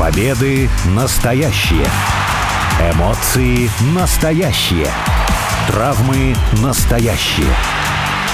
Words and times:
Победы 0.00 0.70
настоящие. 0.96 1.84
Эмоции 2.80 3.68
настоящие. 3.94 4.86
Травмы 5.68 6.34
настоящие. 6.62 7.52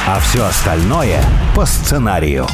А 0.07 0.21
все 0.21 0.45
остальное 0.45 1.21
по 1.57 1.67
сценарию. 1.67 2.47